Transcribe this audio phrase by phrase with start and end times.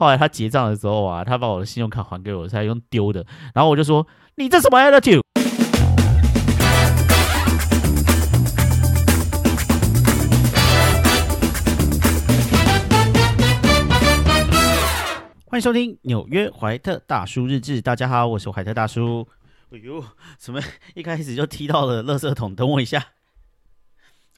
[0.00, 3.22] 后来他结账的时候啊，他把我的信用卡还给我，才用丢的。
[3.52, 5.20] 然后我就说：“你这什么 attitude？”
[15.44, 17.82] 欢迎收听纽约怀特大叔日志。
[17.82, 19.28] 大家好，我是怀特大叔。
[19.70, 20.02] 哎呦，
[20.38, 20.62] 怎么
[20.94, 22.54] 一开始就踢到了垃圾桶？
[22.54, 23.04] 等我一下。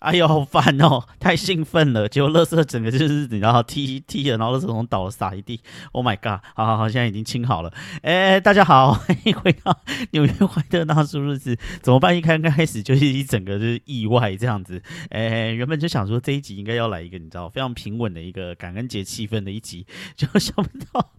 [0.02, 1.04] 哎呦，好烦哦！
[1.20, 5.60] 太兴奋了，结果乐色整个就是你知道踢踢了，然后乐色桶倒了洒一地。
[5.92, 6.44] Oh my god！
[6.56, 7.72] 好好好，现在已经清好了。
[8.02, 9.78] 哎，大家好， 欢迎回到
[10.10, 11.56] 纽约怀特大叔日子。
[11.82, 12.18] 怎么办？
[12.18, 14.82] 一开开始就是一整个就是意外这样子。
[15.10, 21.12] 哎，原本就想说这一集应该要来一个你知道非常平稳的一个感恩节气氛的一集，就想不到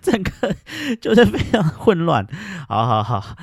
[0.00, 0.54] 整个
[1.00, 2.24] 就是非常混乱。
[2.68, 3.36] 好好好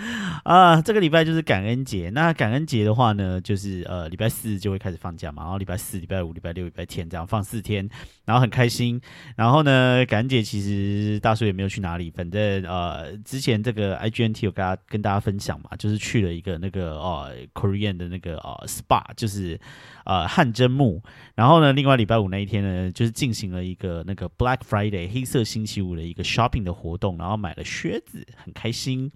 [0.46, 2.10] 啊，这个礼拜就是感恩节。
[2.12, 4.61] 那感恩节的话呢，就是呃礼拜四。
[4.62, 7.90] 就会开始放假嘛，然后礼拜四、礼拜五、礼拜六、礼拜天这样放四天，
[8.24, 9.02] 然后很开心。
[9.36, 19.60] 然后呢，感恩节其实大叔也没有去哪里，反正呃，之前这个 IGNT 有跟大家跟大家分享嘛，就是去了一个那个呃 Korean 的那个呃 SPA，就是
[20.06, 21.02] 呃汗蒸木。
[21.36, 29.12] 然后呢，另外礼拜五那一天呢，就是进行了一个那个 Black Friday 黑色星期五的一个 shopping 的活动，然后买了靴子，很开心。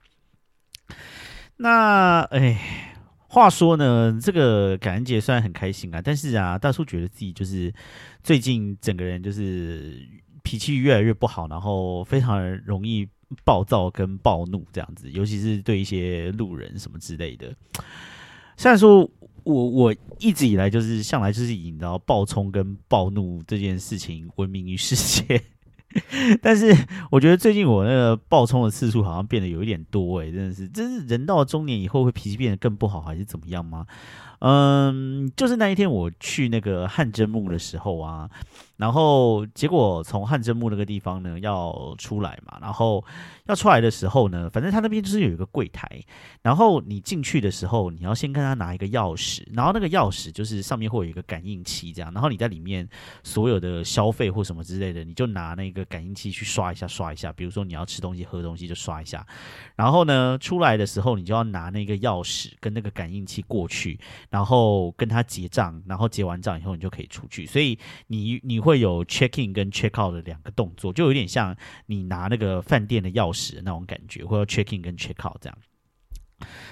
[1.58, 2.92] 那哎。
[3.36, 7.70] 话说呢，这个感恩节虽然很开心啊，但是啊，大叔觉得自己就是
[8.24, 10.08] 最近整个人就是
[10.42, 13.06] 脾气越来越不好，然后非常容易
[13.44, 17.54] 暴躁跟暴怒这样子，尤其是对一些路人什么之类的。
[18.56, 19.00] 虽然说
[19.44, 25.42] 我我一直以来就是向来就是以你知道暴冲跟暴怒这件事情闻名于世界。
[26.42, 26.76] 但是
[27.12, 33.86] 我觉得最近我那个爆冲的次数好像变得有一点多哎，真的是，真是人到中年以后会脾气变得更不好，还是怎么样吗？
[34.40, 38.30] 嗯，就是那一天我去那个汗蒸墓的时候啊，
[38.78, 43.04] 然后结果从汗蒸墓那个地方呢要出来嘛，然后
[43.48, 45.88] 要出来的时候呢，反正他那边就是有一个柜台，
[46.42, 52.88] 然后你进去的时候，你要先跟他拿一个钥匙，然后那个钥匙就是上面会有一个感应器这样，然后你在里面
[53.24, 59.26] 所有的消费或什么之类的，你就拿那个感应器去刷一下刷一下，比如说你要吃东西喝东西就刷一下，
[59.76, 63.98] 然后呢出来的时候你就要拿那个钥匙跟那个感应器过去。
[64.30, 67.78] 然后跟他结账，然后结完账以后你就可以出去，所以
[68.08, 71.56] 你你会有 check in 跟 check out 的两个动作，就有点像
[71.86, 75.58] 你拿那个饭店的钥匙那种感觉，或者 check in 跟 check out 这样。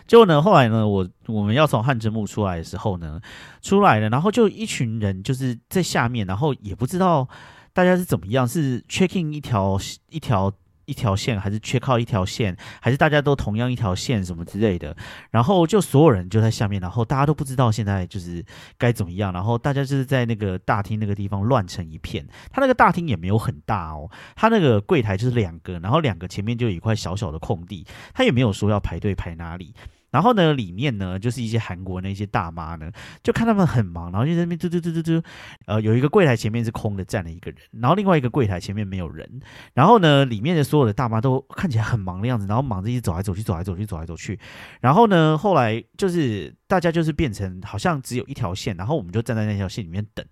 [0.08, 3.22] 结果呢，后来呢，我我们要从汉之木出来的时候呢，
[3.62, 7.28] 出来了，然后就一群人就是在下面，然后也不知道
[7.74, 10.54] 大家是怎么样，是 checking 一条一条。
[10.86, 14.96] 一条线还是缺靠一条线，还是大家都同样一条线什么之类的，
[15.32, 18.44] 然后就所有人就在下面，然后大家都不知道现在就是
[18.78, 22.28] 该怎么样，然后大家就是在那个大厅那个地方乱成一片。
[22.52, 29.74] 他那个大厅也没有很大哦，他那个柜台就是两个，然后两个前面就有一块小小的空地，他也没有说要排队排哪里。
[30.14, 32.92] 然后呢，里面呢就是一些韩国那些大妈呢，
[33.24, 35.24] 就看他们很忙，然后就在那边嘟嘟嘟嘟嘟，
[35.66, 39.28] 呃，有一个柜台前面是空的，站了一个人，然后另外一个柜台前面没有人，
[39.74, 44.40] 然后呢，里面的所有的大妈都看起来很忙的样子，然后忙着一直走来走去，走来走去，走来走去，
[44.82, 50.24] 然后呢，后来就是大家就是变成好像只有一条线，然后我们就站在那条线里面等，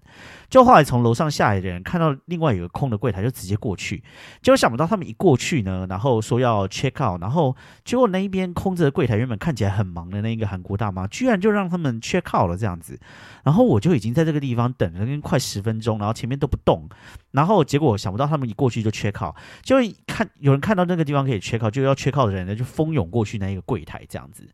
[0.48, 4.04] 就后来从楼上下来的人看到另外有个空的柜台，就直接过去，
[4.44, 9.71] 结果想不到他们一过去呢，然后说要 check out，然后结果那一边空着的柜台原本看起来。
[9.72, 13.00] 很忙的那个韩国大妈，居然就让他们缺靠了这样子，
[13.44, 16.88] 然后我就已经在这个地方等了快十分钟，然后前面都不动，
[17.32, 24.48] 然后结果想不到他们一过去就缺靠就看有人看到那个地方可以缺靠就要缺靠的人呢就蜂拥过去那一个柜台这样子，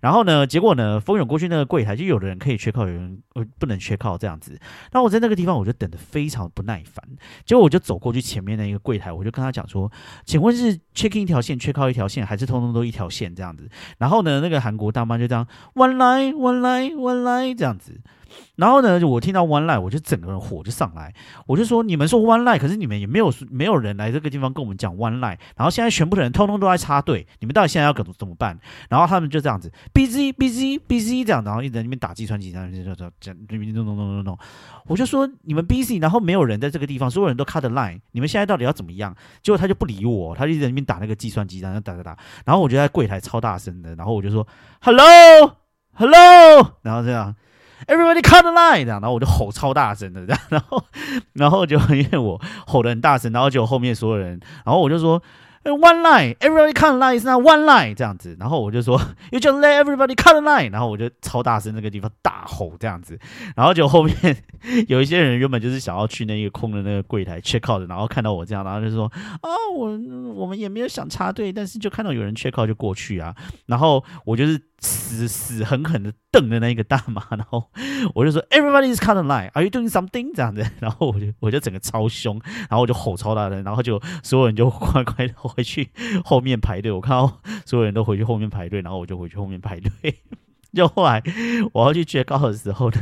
[0.00, 4.58] 然后呢，结果呢蜂拥过去那个柜台，就有的人可以缺靠有人呃不能缺靠这样子，
[4.92, 7.04] 那我在那个地方我就等的非常不耐烦，
[7.44, 9.92] 结果我就走过去前面那一个柜台，我就跟他讲说，
[10.24, 13.68] 请问是 check in 一条线缺靠一条线，还是通通都一条线这样子？
[13.98, 14.61] 然后呢，那个。
[14.62, 18.00] 韩国大妈就这样 one line one line one line 这样子，
[18.56, 21.12] 然后呢，我听到 one line，我就整个人火就上来，
[21.46, 28.58] 我就说你们说 one line，可是你们也没有没有人来这个地方跟我们讲 one line，然后现在全部的人通通都在插队，你们到底现在要怎么怎么办？
[28.88, 34.38] 然后他们就这样子 busy busy busy 这样，然后一直在那边打计算机，这样这样这样弄弄弄弄弄，
[34.86, 39.16] 我就说你们 busy，然后没有人在这个地方，所有人都 cut line，你们现在到底要怎么样？
[39.42, 44.46] 结果他就不理我，他就在那边打那个计算机，然后打打打，然后我就在柜台超大声的，然后我就说
[44.80, 45.04] hello
[45.94, 47.34] hello，然后这样。
[47.86, 50.84] Everybody cut the line，这样，然后我就吼超大声的，这样，然后，
[51.32, 55.20] 然后就因为我吼的很大声，然后就后面所有人，然后我就说
[55.64, 59.00] ，one line，everybody cut line is not one line 这样子，然后我就说
[59.30, 63.18] you just let everybody cut line，然后我就超大声那个地方大吼这样子，
[63.56, 64.14] 然后就后面
[64.88, 69.06] 有一些人原本就是想要去那个空的那个柜台 check out，的然后看到我这样，然后就说
[69.40, 69.90] 啊我
[70.34, 73.34] 我们也没有想插队，但是就看到有人 check out 就过去啊，
[73.66, 74.60] 然后我就是。
[74.82, 77.70] 死死狠狠的瞪着那一个大妈，然后
[78.14, 85.90] 我就说：“Everybody is kind of line，Are you doing something？” 这样子， 然后我就我就整个超凶，然后我就吼超大声，然后就所有人就乖乖的回去
[86.24, 86.90] 后面排队。
[86.90, 89.90] 我看到所有人都回去后面排队，然后我就回去后面排队。
[90.74, 91.22] 就后来
[91.72, 92.98] 我要去接高的时候呢，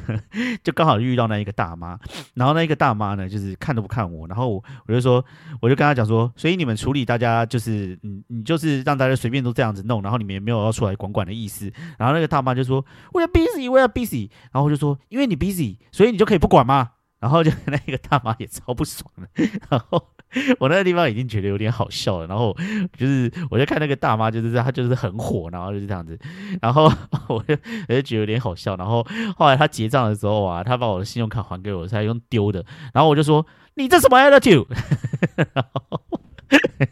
[0.63, 1.99] 就刚好遇到那一个大妈，
[2.35, 5.25] 然后那一个大妈呢，就是看都不看我，然后我就说，
[5.61, 16.91] 我就跟他讲说，所以你们处理大家就是你你就是让大家随便都这样子弄，然后你们也没有要出来管管的意思，然后那个大妈就说我要 busy，我要 busy，然后我就说，因为你 busy，所以你就可以不管吗？
[17.21, 19.29] 然后就 那个大妈也超不爽的，
[19.69, 20.09] 然后。
[20.59, 22.57] 我那个地方已经觉得有点好笑了，然后
[22.97, 26.19] 就是我就看那个大妈，就是她就是很火，然后就是这样子，
[26.63, 26.85] 然后
[27.29, 27.57] 我就
[27.89, 29.07] 我就觉得有点好笑，然后
[29.37, 34.67] 后来她结账的时候啊，她把我的信用卡还给我，才用丢的，然后我就说你这什么 attitude？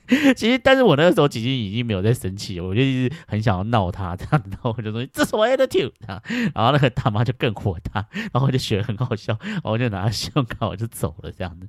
[0.35, 6.23] 其实，但是我那个时候其实已经没有在生气，我就一直很想要闹他这样，然后我就说这是我 attitude 啊，
[6.55, 11.69] 然后那个大妈就更火大，然后我就觉得很好笑，然后我就拿信用卡我就走了这样子，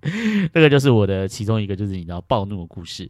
[0.54, 3.10] 这个就是我的其中一个就是你知道暴怒的故事。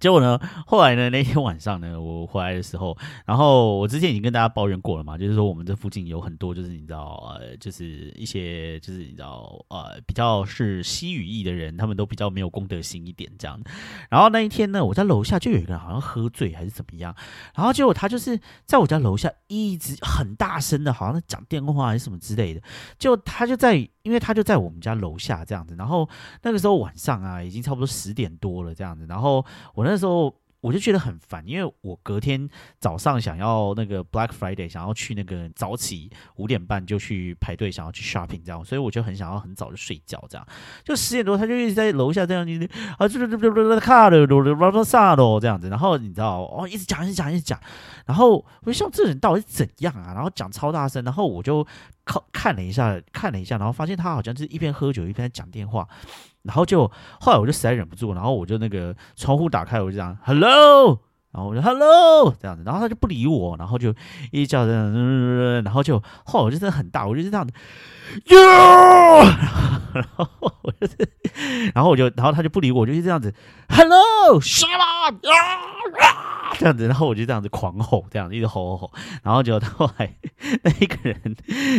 [0.00, 0.40] 结果呢？
[0.66, 1.10] 后来呢？
[1.10, 13.60] 那天晚上呢，我回来的时候，然后我之前已经跟大家抱怨过了嘛，就是说我们这附近有很多，就是你知道，呃，就是一些，就是你知道，呃，比较是西语裔的人，他们都比较没有公德心一点这样。
[14.08, 17.14] 然后那一天呢，我在楼下就有一个人好像喝醉还是怎么样，
[17.54, 22.62] 然后结果他就是在我家楼下一直很大声的，好像在讲电话还是什么之类的，
[22.98, 23.86] 就他就在。
[24.02, 26.08] 因为他就在我们家楼下这样子，然后
[26.40, 29.44] 那个时候晚上啊，已经差不多十点多了这样子，然后
[29.74, 30.34] 我那那时候。
[30.62, 32.46] 我就觉得很烦，因为我隔天
[32.78, 40.46] 早上想要那个 Black Friday，想要去那个早起五点半就去排队，想要去 shopping 这样，所以我就很想要很早就睡觉这样。
[40.84, 42.42] 就十点多，他就一直在楼下这样，
[42.98, 45.70] 啊，这这这这这卡的，罗罗罗萨罗这样子。
[45.70, 47.58] 然后你知道，哦，一直讲，一直讲，一直讲。
[48.04, 50.12] 然后我就想，这人到底是怎样啊？
[50.12, 51.02] 然后讲超大声。
[51.04, 51.66] 然后我就
[52.10, 55.86] 看看了一下，看了一下，然后发现他好像是一边喝酒一边讲电话。
[56.42, 56.90] 然后就
[57.20, 60.98] 后来我就实在忍不住，然后我就那个窗户打开，我就讲 hello，
[61.32, 63.94] 然后我就 hello 这样子，然后他就不理我，然后就
[64.32, 64.92] 一直叫这样，
[65.62, 67.52] 然后就吼就真的很大，我就是这样子
[68.26, 68.36] 哟，
[69.94, 70.96] 然后我就是，
[71.74, 73.32] 然后我就，然后他就不理我，就是这样子
[73.68, 75.14] hello shut up
[76.58, 78.92] 这样子，然后我就这样子狂吼，这样子一直吼吼吼，
[79.22, 80.12] 然后就后来
[80.64, 81.36] 那一个人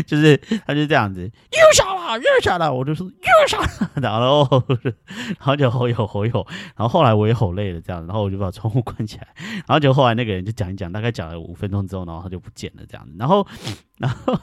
[0.07, 4.48] 就是他就这样子又杀了又杀了，我就说又杀了，然后
[5.38, 13.45] 然后就吼吼吼吼，然后后来我也吼累了这样，然后我就把窗户关起来，然后就后来那个人就讲一讲，大概讲了五分钟之后，然后他就不见了这样子，然后
[13.97, 14.39] 然后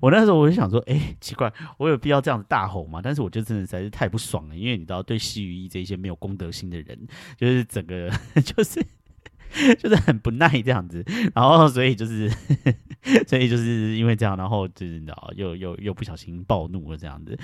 [0.00, 3.00] 我那时候我就想说，哎，奇怪，我有必要这样子大吼吗？
[3.02, 6.98] 但是我就真的实在是太不爽了，因为你知道，对西语一这些没有公德心的人，
[7.36, 8.10] 就是整个
[8.44, 8.84] 就是。
[9.78, 11.04] 就是很不耐这样子，
[11.34, 12.30] 然后所以就是，
[13.26, 17.38] 所以就是因为这样，然后就是你知道，又又又不小心暴怒了这样子。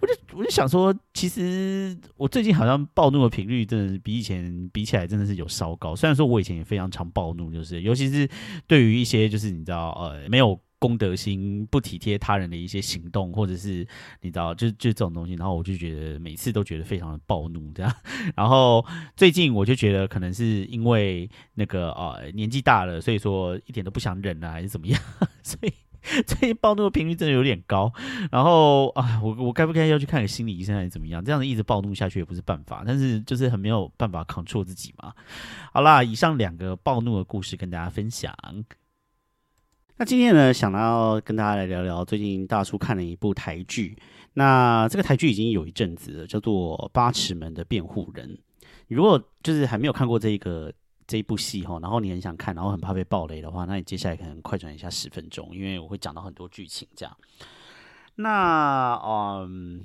[0.00, 5.94] 我就我就想说，其实我最近好像暴怒的频率真的比以前比起来真的是有稍高。
[5.94, 8.28] 虽然说我以前也非常常暴怒，就是尤其是
[8.66, 10.60] 对于一些就是你知道呃没有。
[10.80, 13.86] 公德心不体贴他人的一些行动，或者是
[14.22, 17.94] 你知道，就就这种东西，然后我就觉得每次都觉得非常的暴怒这样。
[18.34, 18.84] 然后
[19.14, 24.98] 最近我就觉得可能是因为那个啊年纪大了，所以说一点都不想忍了，还是怎么样？
[25.42, 25.72] 所以
[26.26, 27.92] 最近暴怒的频率真的有点高。
[28.32, 31.22] 然后啊，我我该不该要去看个心理医生还是怎么样？
[31.22, 35.12] 这样子一直暴怒下去也不是办法，但是就是很没有办法 control 自己嘛。
[35.74, 38.34] 好啦，以上两个暴怒的故事跟大家分享。
[40.00, 43.94] 那今天呢，想要跟大家来聊聊最近大叔看了一部台剧。
[44.32, 48.26] 那这个台剧已经有一阵子了，叫做《八尺门的辩护人》。
[48.88, 50.72] 如果就是还没有看过这个
[51.06, 57.14] 这一部戏哈，然后你很想看，然后很怕被暴雷的话，那你接下来可能快转一下十分钟，因为我会讲到很多剧情这样。
[58.14, 59.84] 那嗯，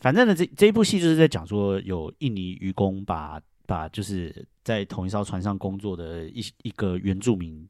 [0.00, 7.68] 反正呢，这这一部戏就是在讲说，有印尼渔工把把就是在同一艘船上工作的一一个原住民。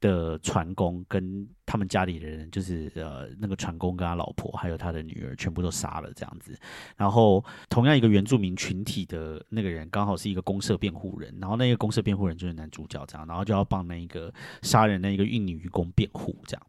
[0.00, 6.56] 的船工跟他们家里的人，就是呃那个船工跟他老婆还有他的女儿，全部都杀了这样子。
[6.96, 16.66] 然后同样一个原住民群体的那个人，刚好是一个公社辩护人，然后那个公社辩护人就是男主角这样，然后就要帮那一个杀人那一个印尼渔工辩护这样。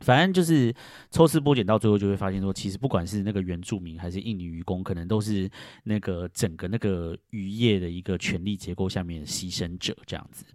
[0.00, 0.74] 反正就是
[1.10, 5.46] 抽丝剥茧，到最后就会发现说，其实不管是那个原住民还是印尼渔工，可能都是
[5.84, 10.46] 那个整个那个渔业的一个权力结构下面的牺牲者这样子。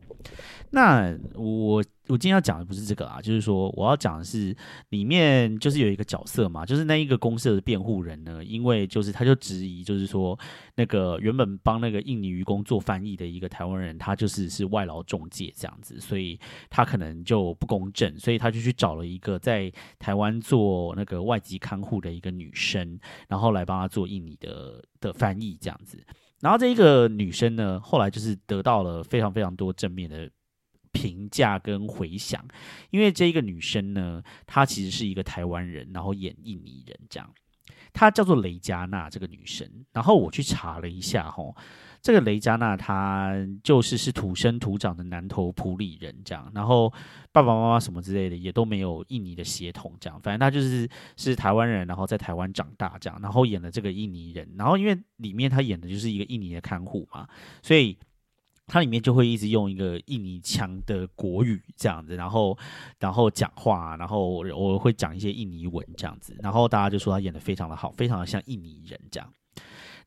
[0.71, 4.53] 那我我今天要讲的不是这个啊，就是说我要讲的是
[4.89, 10.37] 里面就是有一个角色嘛，就是那一个公社的辩护人呢，因为就是他就质疑，就是说
[10.75, 16.37] 那个原本帮那个印尼渔工做翻译的一个台湾人，他就是是外劳中介这样子，所以
[16.69, 26.03] 他可能就不公正，所以他就去找了一个在台湾做那个外籍看护的一个女生，然后来帮他做印尼的的翻译这样子。
[26.41, 30.29] 然后这一个女生呢，后来就是得到了非常非常多正面的
[30.91, 32.45] 评价跟回响，
[32.89, 37.33] 因为这一个女生呢，她其实是一个台湾人，然后演印尼人这样，
[37.95, 41.55] 她叫做雷佳娜这个女生，然后我去查了一下吼。
[42.01, 43.33] 这个雷加娜她
[43.63, 46.93] 就是是土生土长的南投普里人，这样，然后
[47.31, 50.87] 爸爸妈妈什么之类的也都没有印尼的血统，这样，反正她就是
[51.17, 57.27] 是台湾人，然后在台湾长大这样，然后演了这个印尼人，然后因为里面她演的就是一个印尼的看护嘛，
[57.63, 57.97] 所以
[58.67, 62.57] 他里面就会一直用一个印尼腔的国语这样子，然后
[62.99, 69.33] 然后讲话，然后我会讲一些印尼文这样子，然后大家就说他演的非常的好，非常的像印尼人这样。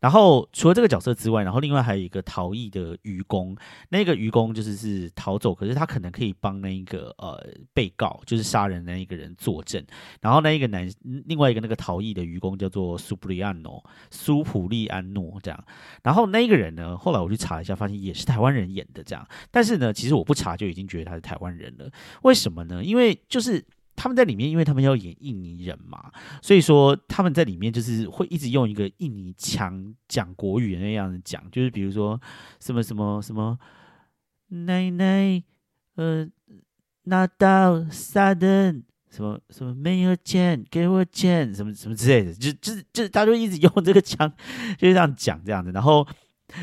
[0.00, 3.56] 然后除了这个角色之外，然后另外还有一个逃逸的愚公，
[3.88, 9.84] 那个愚公就是是逃走，可是他可能可以帮那一个呃被告，就是杀人那一个人作证。
[10.20, 10.88] 然后那一个男，
[11.26, 15.64] 另外一个那个逃逸的愚公叫做苏普利安诺，苏普利安诺这样。
[16.02, 19.26] 然后那一个人呢，后来我去查一下，发现也是台湾人演的这样。
[19.50, 21.90] 但是呢，其实我不查就已经觉得他是台湾人了。
[22.22, 22.84] 为什么呢？
[22.84, 23.64] 因为就是。
[24.00, 32.20] 他们在里面，因为他们要演印尼人嘛，所以说他们在里面就是会一直用一个印尼腔讲国语那样子讲，就是比如说
[32.60, 33.58] 什么什么什么
[34.50, 35.42] 奶奶，
[35.96, 36.24] 呃，
[37.02, 44.32] 拿到撒灯，什么什么没有钱，给我钱，什么什么之类的，就就就，他就一直用这个腔，
[44.78, 46.06] 就这样讲这样子，然后。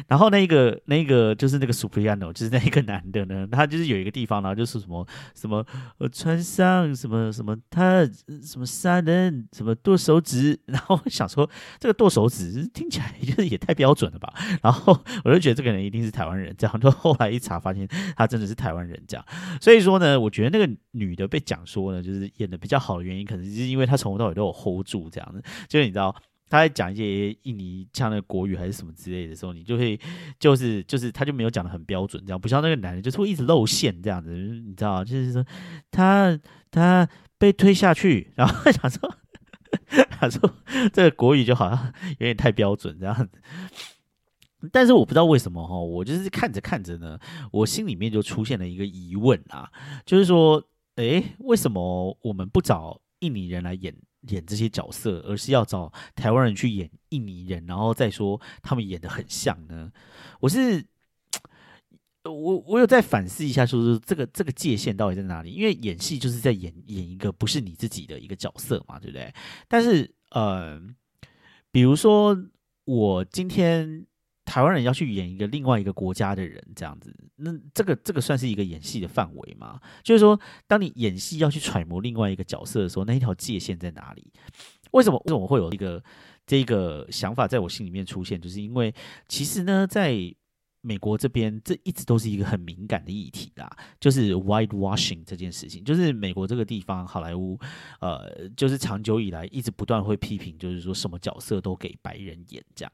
[0.08, 5.66] 然后那个那个就是那个 Supriano，就是那一个男的呢，他就是有一个地方，然后就是什么什么
[5.98, 8.06] 呃穿上什么什么他
[8.44, 11.50] 什么杀人什么剁手指，然后想说
[11.80, 19.26] 这个剁手指听起来 就是也太标准了吧，然后我就觉得这个人一定是台湾人，这样，就后来一查发现他真的是台湾人，这样，
[19.62, 26.16] 所以说呢，我觉得那个女的被讲说呢，就是演的比较好的原因，可能是因为她从头到尾都有 hold 住这样子，就是你知道。
[26.48, 30.00] 他在讲一些印尼腔的国语还是什么之类的时候，你就会
[30.40, 35.44] 就是就是他就没有讲的很标准，这样不像那个男人就是会一直露馅这样子，你知道就是说
[35.90, 39.16] 他他被推下去，然后想说
[40.12, 40.56] 他说
[40.94, 43.30] 这个国语就好像有点太标准这样，
[44.72, 47.20] 但是我不知道为什么哈，我就是看着看着呢，
[47.52, 49.72] 我心里面就出现了一个疑问啊，
[50.06, 50.64] 就是说，
[50.96, 53.96] 哎，为什么我们不找印尼人来演？
[54.28, 59.92] 演这些角色，而是要找台湾人去演印尼人，然后再说他们演的很像呢？
[60.40, 60.86] 我是
[62.24, 65.52] 我我有在反思一下，说是这个这个界限到底在哪里？
[65.52, 69.34] 因为演戏就是在演演一个不是你自己的一个角色嘛，对不对？
[69.68, 70.82] 但是呃，
[71.72, 72.38] 比如说
[72.86, 74.06] 我今天。
[74.46, 79.80] 台湾人要去演一个另外一个国家的人，这样子，那这个这个算是一个演戏的范围吗？
[80.04, 84.32] 就是说，当你演戏要去揣摩另外一个角色的时候，那一条界限在哪里？
[84.92, 86.02] 为什么为什么会有一个
[86.46, 88.40] 这个想法在我心里面出现？
[88.40, 88.94] 就是因为
[89.28, 90.16] 其实呢，在
[90.82, 93.68] 美国这边，这一直都是一个很敏感的议题啦，
[94.00, 97.60] 就是 white washing 这件事情，就是美国这个地方好莱坞，
[98.00, 102.92] 呃，就是长久以来一直不断会批评，就是说什么角色都给白人演这样。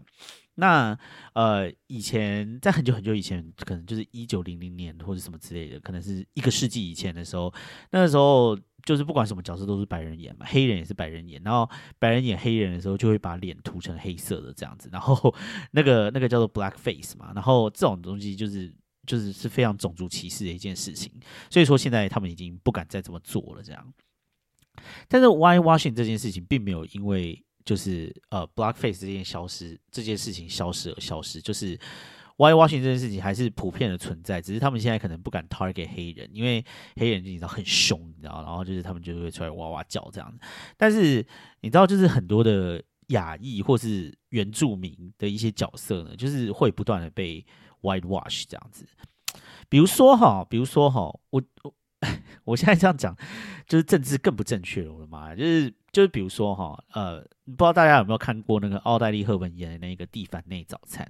[0.56, 0.98] 那
[1.34, 7.52] 呃，以前在很久很久以前，可能就是一九零零年或者什么之类的，可能是一个世纪以前的时候，
[7.92, 11.68] 那个时候就是不管什么角色都是白人演嘛，黑人也是白人演，然后
[11.98, 15.34] 白人演黑人的时候就会把脸涂成黑色的这样子，然后
[15.72, 18.72] 那个那个叫做 black face 嘛，然后这种东西就是
[19.08, 21.12] 就是是非常种族歧视的一件事情，
[21.50, 23.94] 所以说现在他们已经不敢再这么做了这样，
[25.08, 27.44] 但是 white washing 这件事情并没有因为。
[27.64, 31.78] 就是呃，blackface 这件消失这件事情消失而消失，就是
[32.38, 36.64] white washing 这件事情还是普遍的存在，只是他们现在可能不敢 target 黑人，因为
[36.96, 40.34] 黑人你知道很凶，你知道，然后就是他们就会出来哇哇叫这样。
[40.76, 41.26] 但是
[41.60, 47.46] 你知道，就是很多的亚裔或是原住民的一些角色呢，就是会不断的被
[47.82, 48.88] white wash 这样子。
[49.70, 51.74] 比如说哈，比如说哈，我我
[52.46, 53.16] 我现在这样讲，
[53.68, 55.74] 就是政治更不正确了，我的妈呀，就是。
[55.92, 61.06] 就是比如说哈，呃，不知道大家有没有看过那个奥黛丽·赫本演的那个《蒂凡内早餐》。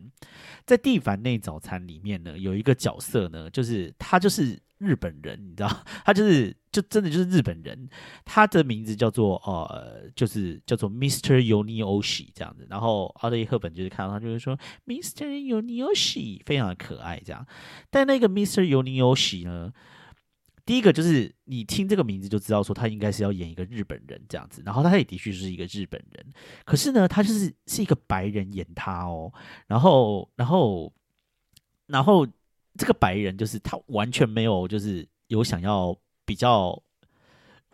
[0.65, 7.89] 在《蒂凡内早餐》里面呢，有一个角色呢，就是他就是日本人，你知道， 他就是就真的就是日本人，
[8.25, 11.39] 他的名字叫做呃，就是叫做 Mr.
[11.39, 12.65] Yonioshi 这样子。
[12.69, 15.25] 然后奥黛丽赫本就是看到他就会说 Mr.
[15.25, 17.45] Yonioshi 非常的可爱这样。
[17.89, 18.62] 但那个 Mr.
[18.62, 19.71] Yonioshi 呢，
[20.65, 24.61] 第一个就是你听这个名字就知道说他应该是要演一个日本人这样子。
[24.65, 26.25] 然后他也的确是一个日本人，
[26.65, 29.31] 可是呢，他就是是一个白人演他哦。
[29.67, 30.91] 然后，然后，
[31.87, 32.27] 然后
[32.77, 35.97] 这个白人就是他完全没有就是有想要。
[36.23, 36.81] 比较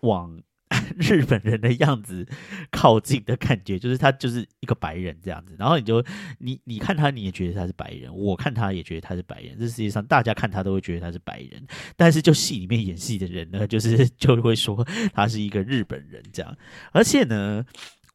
[0.01, 0.41] 往
[0.97, 2.25] 日本人的样子
[2.71, 6.03] 靠近的感觉，就是他就是一个白人这样子，然后你就
[6.39, 11.65] 你你看他，你也觉得他是白人，我看他也觉得他是白人，这世界上大家看他都会觉得他是白人，
[11.95, 16.57] 但是就戏里面演戏的人呢，就是就会说他是一个日本人这样，
[16.91, 17.65] 而且呢，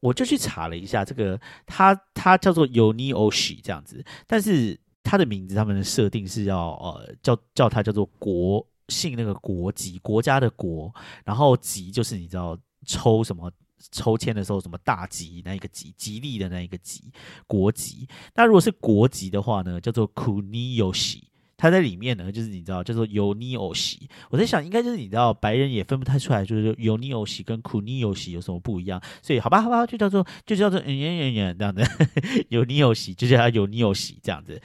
[0.00, 8.66] 我就去查了一下这个他他叫做 Yoni Oshi 这样子，但是他的名字他们的设定是要呃叫叫他叫做国。
[8.88, 10.92] 姓那个国籍，国家的国，
[11.24, 13.50] 然后吉就是你知道抽什么
[13.90, 17.12] 抽签的时候什么大吉那一个吉，吉利的那一个吉，
[17.46, 18.06] 国籍。
[18.34, 21.22] 那如果是国籍的话呢，叫做 Kuniyoshi，
[21.56, 24.08] 它在里面呢就是你知道叫做 Yoniyoshi。
[24.30, 29.02] 我在想应该就是你知道白人也分不太出来，就是 Yoniyoshi 跟 Kuniyoshi 有什么不一样。
[29.22, 31.82] 所以好吧好吧，就叫做就叫做嗯嗯嗯嗯这样子，
[32.50, 34.60] Yoniyoshi 就叫它 Yoniyoshi 这样子，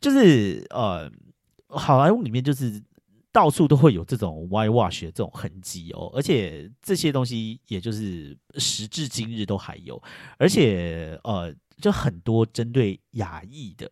[0.00, 1.10] 就是呃
[1.68, 2.82] 好莱坞里面就是。
[3.32, 10.02] 到处都会有这种 white wash 的这种痕迹哦，而且这些东西也就是时至今日都还有，
[10.36, 13.88] 而且呃，就很多针对亚裔的，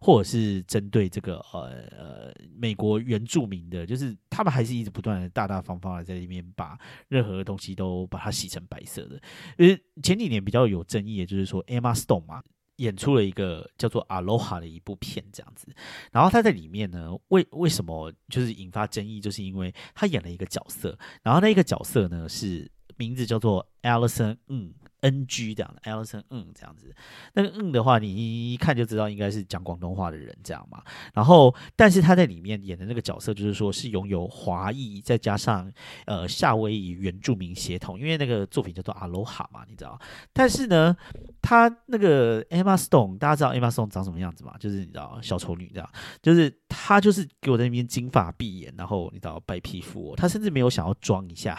[0.00, 9.20] 或者是针对这个呃呃美国原住民的，就是他们还是一直不断的大大方方的在里面把任何东西都把它洗成白色的。
[9.56, 12.42] 呃，前几年比较有争议的就是说 Emma Stone 嘛。
[12.76, 15.66] 演出了一个叫做《阿罗哈》的一部片，这样子。
[16.10, 24.74] 然后他在里面呢，为为什么就是引发争议，就是因为他演了一个角色，然后那一个角色呢是名字叫做 Alison，嗯。
[25.02, 26.92] N G 这样的，Alison 嗯这样子，
[27.34, 30.82] 那个嗯的话，你一看就知道应该是讲广东话的人这样嘛。
[31.12, 35.70] 然后，但是他在里面演的那个角色，就是说是拥有华裔再加上
[36.06, 40.00] 呃夏威夷原住民血统，因为那个作品叫做《阿罗哈》嘛，你知道。
[40.32, 40.96] 但是呢，
[41.40, 44.54] 他那个 Emma Stone，大家知道 Emma Stone 长什么样子吗？
[44.58, 45.90] 就是你知道小丑女这样，
[46.22, 51.58] 就是她就是给我在那边金发碧眼，然后你知道白皮肤，她甚至没有想要装一下，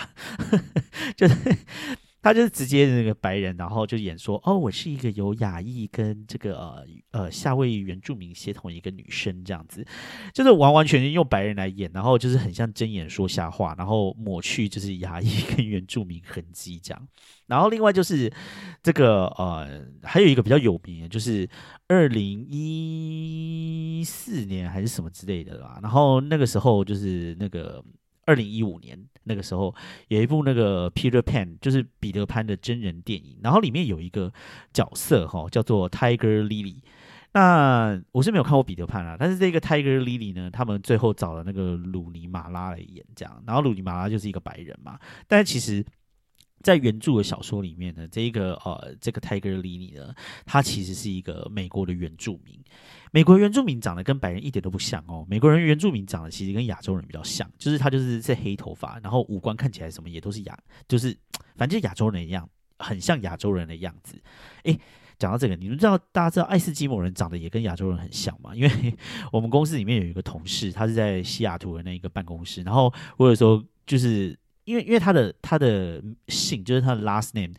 [1.17, 1.35] 就是。
[2.23, 9.85] 他就是直接那个白人，然后就演说哦，我是一个有亚裔跟这个呃呃夏威夷原住民协同一个女生这样子，
[10.33, 17.07] 就是完完全全用白人来演，然后就是很像睁眼说瞎话，然后抹去就是亚裔跟原住民痕迹这样。
[17.47, 18.31] 然后另外就是
[18.81, 21.47] 这个呃还有一个比较有名的，就是
[21.89, 25.77] 二零一四年还是什么之类的吧。
[25.83, 27.83] 然后那个时候就是那个。
[28.25, 29.73] 二零一五年那个时候，
[30.07, 34.31] 有一部那个 Peter Pan，就是彼得潘的真人电影，然后里面有一个
[34.73, 36.77] 角色哈，叫做 Tiger Lily。
[37.33, 45.85] 那我是没有看过彼得潘啊，但是这个 Tiger Lily 呢，他们最后找了那个鲁尼马拉来演这样，然后鲁尼马拉就是一个白人嘛，但其实。
[46.63, 52.57] 在原著的小说里面呢，这一个呃，这个 Tiger Lily 呢，他其实是一个美国的原住民。
[53.11, 61.15] 美国原住民长得跟白人一点都不像哦，美国人原住民长得其实跟亚洲人比较像，就是他就是是黑头发，然后五官看起来什么也都是亚，就是
[61.57, 62.49] 反正就亚洲人一样，
[62.79, 64.19] 很像亚洲人的样子。
[64.63, 64.79] 诶，
[65.19, 68.55] 讲到这个，你们知道大家知道爱斯基摩人长得也跟亚洲人很像吗？
[68.55, 68.97] 因为
[69.33, 74.39] 我们公司里面有一个同事，他是在西雅图的那一个办公室，然后我有时候就是。
[74.65, 77.53] 因为因为他的他的姓就是他的 last name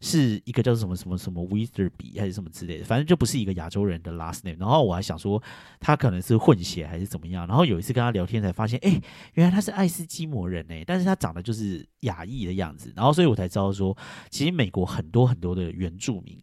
[0.00, 4.58] 是一个叫做什么什么什么 Witherby 还是什么之类的，反正就不是一个亚洲人的 last name。
[4.58, 5.42] 然后我还想说
[5.80, 7.46] 他可能是混血还是怎么样。
[7.46, 9.00] 然后有一次跟他聊天才发现，哎，
[9.34, 12.92] 原来他是爱斯基摩人呢，但是他长得就是亚裔的样子。
[12.94, 13.96] 然后所以我才知道说，
[14.30, 16.38] 其实美国很多很多的原住民。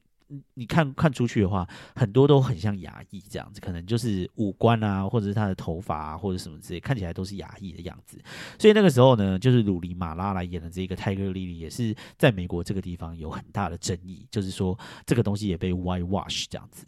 [0.55, 8.19] 你看看出去的话，很多都很像牙医这样子，可能就是五官啊，或者是他的头发啊，或者什么之类，看起来都是牙医的样子。
[8.57, 16.85] 所以那个时候呢，就是鲁尼马拉来演的这个泰戈莉莉，也是在美国这个地方有很大的争议，就是说这个东西也被 white wash 这样子。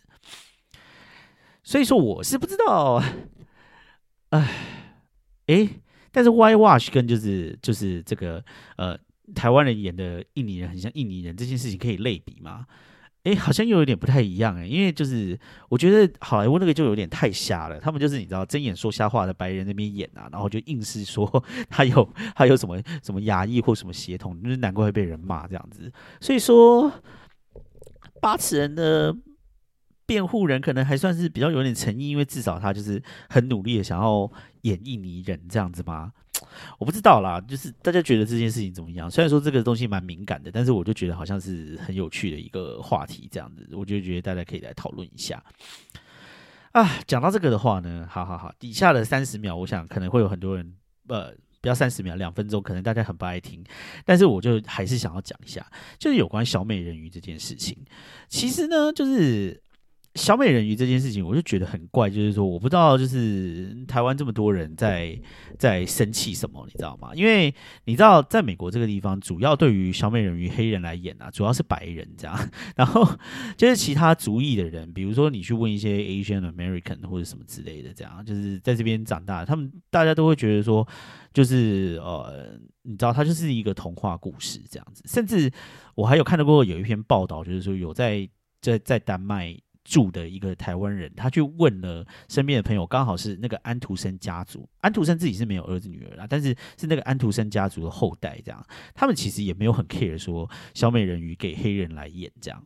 [1.64, 3.02] 所以说我是不知道，
[4.30, 4.52] 哎，
[5.48, 5.70] 哎，
[6.12, 8.44] 但是 why wash 跟就是就是这个
[8.78, 8.96] 呃
[9.34, 12.68] 台湾人演的印尼人很像印尼人这件事情可以类比吗？
[13.26, 25.92] 哎，好像又有点不太一样哎，因为就是我觉得好莱坞那个就有点太瞎了，他们就是你知道睁眼说瞎话的白人那边演啊，然后就硬是说他有他有什么什么牙医或什么协同，就是难怪会被人骂这样子。
[26.22, 26.92] 所以说
[28.22, 29.16] 八尺人的
[30.06, 36.12] 辩护人可能还算是比较有点诚意，因为至少他就是很努力的想要演印尼人这样子嘛。
[36.78, 39.10] 我不知道啦，就是大家觉得这件事情怎么样？
[39.10, 45.44] 虽然说这个东西蛮敏感的，但是我就觉得好像是很有趣的一个话题，这样子，我就觉得大家可以来讨论一下。
[46.72, 50.74] 啊，讲到这个的话呢，好好好，底下的三十秒，我想可能会有很多人，
[51.08, 53.64] 呃，不要三十秒，两分钟，可能大家很不爱听，
[54.06, 55.66] 但是我就还是想要讲一下，
[55.98, 57.78] 就是有关小美人鱼这件事情。
[58.28, 59.62] 其实呢，就是。
[60.16, 65.20] 小美人鱼这件事情，我就觉得很怪，就是说，我不知道，就是台湾这么多人在
[65.60, 67.12] 在生气什么，你知道吗？
[67.14, 73.06] 因为你知道，在美国这个地方，主要对于小美人鱼黑人来演啊，主要是白人这样， 然后
[73.58, 80.88] 就是其他族裔的人，比如说你去问一些 Asian American 或者什么之类的，这样就是在这边长大，他们大家都会觉得说，
[81.34, 85.04] 就是呃，你知道，它就是一个童话故事这样子。
[85.06, 85.52] 甚至
[85.94, 88.30] 我还有看到过有一篇报道，就是说有在
[88.62, 89.54] 在在丹麦。
[89.86, 94.68] 住的一个台湾人，他去问了身边的朋友，刚好是那个安徒生家族。
[94.82, 102.62] 安徒生自己是没有儿子女儿啦，但是是那个安徒生家族的后代，这样他们其实也没有很 care 说小美人鱼给黑人来演这样。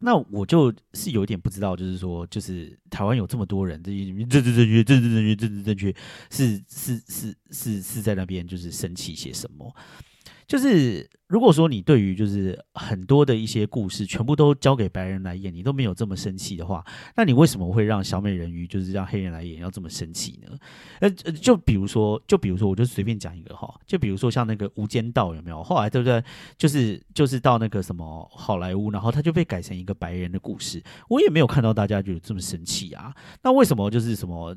[0.00, 3.90] 那我就是有点不知道，就是说，就是台湾有这么多人，这
[4.40, 5.94] 这这正确，这这正确，这这，
[6.30, 9.74] 是是是是是在那边就是生气些什么？
[10.48, 16.82] 就是如果说你对于就是很多的一些故事全部都交给白人来演，你都没有这么生气的话，
[17.14, 20.58] 那你为什么会让小美人鱼就是让黑人来演要这么生气呢？
[21.00, 25.62] 呃，就比如说，就比如说，我就随便讲一个哈，就比如说像那个《无间道》有没有？
[25.62, 26.24] 后来对不对？
[26.56, 33.14] 就是就是到那个什么好莱坞，然后他就被改成一个白人的故事，我也没有看到大家就这么生气啊。
[33.42, 34.56] 那为什么就是什么？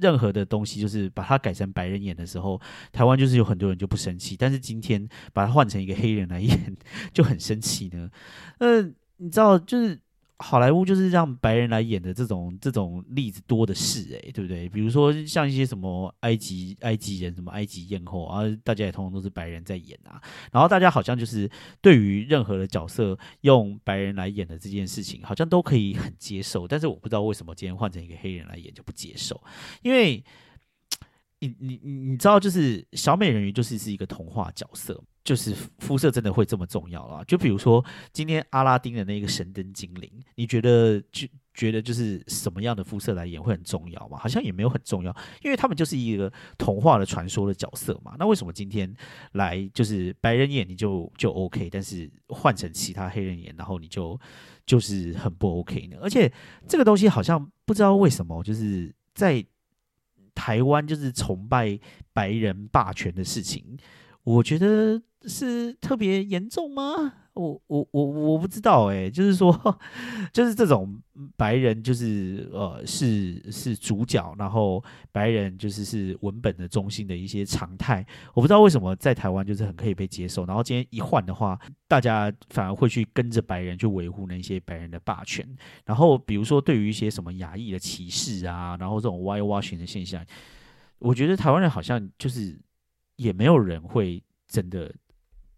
[0.00, 2.60] 任何的东西，就是把它改成白人演的时候，
[2.92, 6.76] 台湾就是有很多人就不生气，但是今天把它换成一个黑人来演，
[7.12, 8.10] 就很生气呢。
[8.58, 10.00] 嗯，你知道，就是。
[10.38, 14.68] 好莱坞就是让白人来演的这种这种例子多的是诶，对不对？
[14.68, 20.20] 比如说像一些什么埃及埃及人，什么埃及艳后啊，大家也通通都是白人在演啊。
[20.52, 26.68] 然后大家好像就是对于任何的角色用白人来演的这件事情，好像都可以很接受。
[26.68, 29.42] 但是我不知道为什么今天换成一个黑人来演就不接受，
[29.82, 30.22] 因为
[31.38, 35.02] 你你你你知道，就是小美人鱼就是是一个童话角色。
[35.26, 37.24] 就是肤色真的会这么重要啊？
[37.24, 44.16] 就比如说今天阿拉丁的那个神灯精灵，你觉得就觉得就是什么样的肤色来演会很重要吗？
[44.18, 48.14] 好像也没有很重要，因为他们就是一个童话的传说的角色嘛。
[48.20, 48.94] 那为什么今天
[49.32, 54.16] 来就是白人演你就就 OK，但是换成其他黑人演，然后你就
[54.64, 55.96] 就是很不 OK 呢？
[56.00, 56.32] 而且
[56.68, 59.44] 这个东西好像不知道为什么就是在
[60.36, 61.76] 台湾就是崇拜
[62.12, 63.76] 白人霸权的事情，
[64.22, 65.02] 我觉得。
[65.28, 67.12] 是特别严重吗？
[67.34, 69.52] 我我我我不知道哎， 就是说，
[70.32, 70.98] 就是这种
[71.36, 78.02] 白人就是呃是是主角，然后白人就是是文本的中心的一些常态。
[78.32, 85.46] 我不知道为什么在台湾就是很可以被接受，然后今天一换的话，大家反而会去跟着白人去维护那些白人的霸权。
[85.84, 90.24] 然后比如说对于一些什么亚裔的歧视啊，然后这种 whitewashing 的现象，
[90.98, 92.58] 我觉得台湾人好像就是
[93.16, 94.90] 也没有人会真的。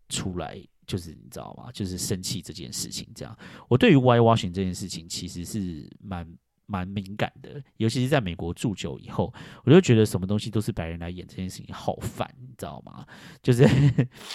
[0.09, 1.71] 出来就是你知道吗？
[1.73, 3.37] 就是生气这件事情，这样。
[3.69, 6.27] 我对于 Y washing 这件事情其实是蛮
[6.67, 9.33] 蛮敏感的，尤其是在美国住久以后，
[9.65, 13.07] 我就觉得什么东西都是白人来演这件事情好烦，你知道吗？
[13.43, 13.65] 就是，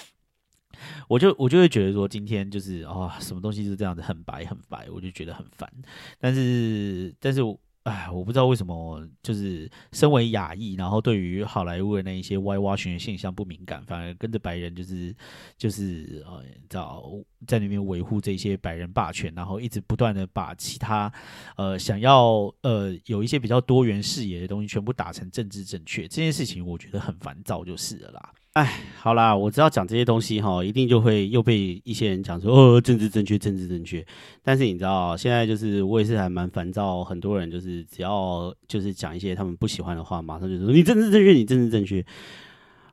[1.09, 5.71] 我就我就会觉得说，今天就是啊，什么东西是这样子很白很白，我就觉得很烦。
[6.19, 7.59] 但是，但是我。
[7.83, 15.13] 哎，我不知道为什么，就是身为亚裔，然后对于好莱坞的那一些歪挖群的现象不敏感，反而跟着白人就是
[15.57, 17.11] 就是呃，找
[17.45, 21.11] 在那边维护这些白人霸权，然后一直不断的把其他
[21.57, 28.31] 呃想要呃有一些比较多元视野的东西全部打成政治正确，这件事情我觉得很烦躁，就是了啦。
[28.53, 34.05] 哎，好啦，我知道讲这些东西哈，一定就会又被一些人讲说哦，政治正确，政治正确。
[34.43, 42.05] 但是你知道，现在就是我也是还蛮烦躁，很多人就是只要就是讲一些他们不喜欢的话，马上就说你政治正确，你政治正确。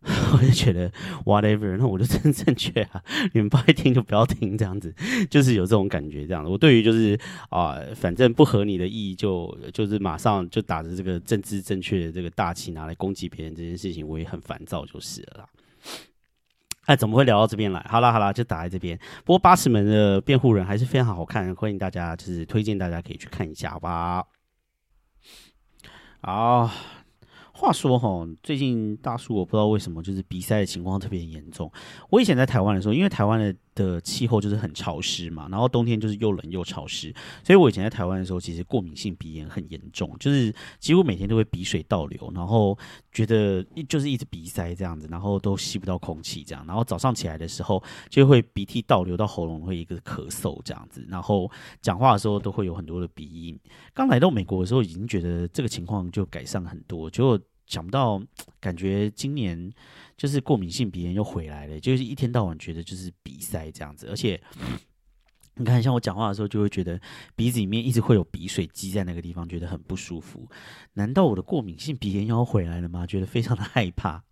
[0.33, 0.91] 我就觉得
[1.27, 3.03] whatever，那我就 真正确啊！
[3.35, 4.95] 你们不爱听就不要听，这样子
[5.29, 6.27] 就是有这种感觉。
[6.27, 7.19] 这样子，我对于就是
[7.51, 15.49] 啊，反正不合你的意义，就就是马上就打着这个政治正确的这个大旗拿来攻击别人这件事情，我也很烦躁，就是了啦。
[16.87, 17.85] 哎，怎么会聊到这边来？
[17.87, 18.99] 好了好了，就打在这边。
[19.25, 24.25] 不过八尺门的辩护人还是非常好看，欢迎大家就是推荐大家可以去看一下，好吧？
[26.23, 26.71] 好。
[27.61, 31.71] 话说哈，最近大叔我不知道为什么就是鼻塞的情况特别严重。
[32.09, 42.77] 我以前在台湾的时候，因为台湾的的气候就是很潮湿嘛，然后冬天就是又冷又潮湿，所以我以前在台湾的时候，其实过敏性鼻炎很严重，就是几乎每天都会鼻水倒流，然后
[43.13, 51.51] 觉得一就是一直鼻塞这样子，然后都吸不到空气这样，然后早上起来的时候就会鼻涕倒流到喉咙，会一个咳嗽这样子，然后
[51.83, 53.59] 讲话的时候都会有很多的鼻音。
[53.93, 57.39] 刚来到美国的时候，已经觉得这个情况就改善很多，结果
[57.71, 58.21] 想不到，
[58.61, 59.73] 感觉今年。
[60.21, 64.39] 就是过敏性鼻炎又回来了，就是一天到晚觉得就是鼻塞这样子，而且
[65.57, 67.01] 你看，像我讲话的时候，就会觉得
[67.35, 70.47] 鼻子里面一直会有鼻水积在那个地方，觉得很不舒服。
[70.93, 73.07] 难道我的过敏性鼻炎要回来了吗？
[73.07, 74.23] 觉得非常的害怕。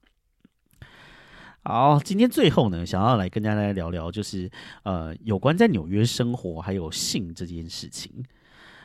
[1.62, 4.50] 好，今天最后呢，想要来跟大家聊聊，就是
[4.82, 8.12] 呃，有关在纽约生活还有性这件事情。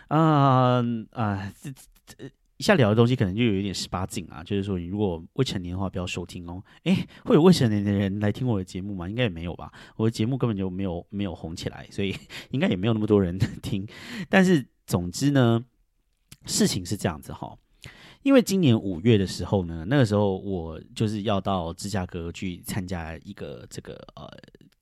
[0.07, 1.69] 啊啊，这
[2.05, 2.31] 这。
[2.63, 6.63] 下聊的东西可能就有一点十八禁啊，就是说你如果未成年的话不要收听哦。
[6.83, 9.09] 诶，会有未成年的人来听我的节目吗？
[9.09, 9.71] 应该也没有吧。
[9.97, 12.15] 我的节目根本就没有没有红起来，所以
[12.51, 13.85] 应该也没有那么多人听。
[14.29, 15.63] 但是总之呢，
[16.45, 17.55] 事情是这样子哈。
[18.23, 24.27] 因为今年五月的时候呢，那个时候我就是要到芝加哥去参加一个这个呃。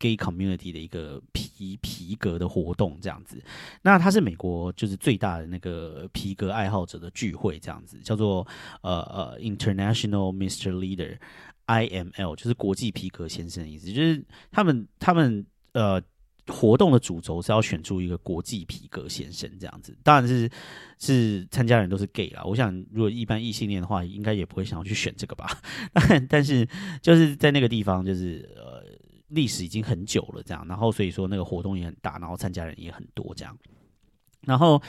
[0.01, 3.39] Gay community 的一个皮皮革的活动这样子，
[3.83, 8.47] 那它是美国就是最大的那个皮革爱好者的聚会这样子，叫做
[8.81, 10.71] 呃呃 International Mr.
[10.71, 11.19] Leader
[11.67, 16.01] IML，就是国际皮革先生的意思，就是他们他们呃
[16.47, 20.49] 活动的主轴是要选出一个国际皮革先生这样子，当然是
[20.97, 25.61] 是参加人都是 gay 啦，我想如果一般异性恋的话，应该也不会想要去选这个吧，
[26.27, 26.67] 但是
[27.03, 28.90] 就是在那个地方就是呃。
[29.31, 33.57] 历史已经很久了，这样，然后所以说那个活动也很大，然后参加人也很多，这样。
[34.41, 34.81] 然后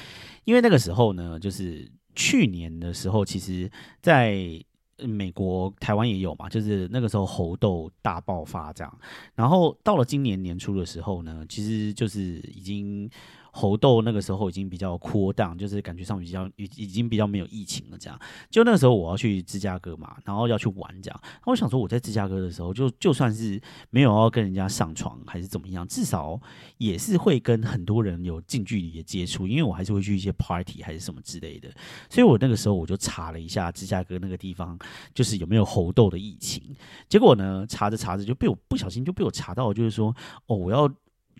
[0.45, 4.63] 因为那个时候呢，就是去年的时候，其实在
[4.99, 8.99] 美国、台湾也有嘛，就是那个时候猴痘大爆发，这样。
[9.35, 12.21] 然后到了今年年初的时候呢，其实就是
[12.55, 13.11] 已经。
[13.55, 17.99] 猴痘那个时候已经比较扩荡，就是感觉上比较已已经比较没有疫情了。
[17.99, 18.19] 这样，
[18.51, 21.21] 就那个时候我要去芝加哥嘛，然后要去玩这样。
[21.45, 23.61] 那我想说我在芝加哥的时候，就就算是
[23.91, 26.41] 没有要跟人家上床还是怎么样，至少
[26.79, 31.69] 也是会跟很多人有近距离的接触，因为我还是会去一些 party 还是什么之类的。
[32.09, 34.79] 所以我那个时候我就查了一下芝加哥那个地方，
[35.15, 36.63] 就是有没有猴痘的疫情。
[37.09, 40.91] 结果呢，查着查着就被我不小心就被我查到，就是说哦，我要。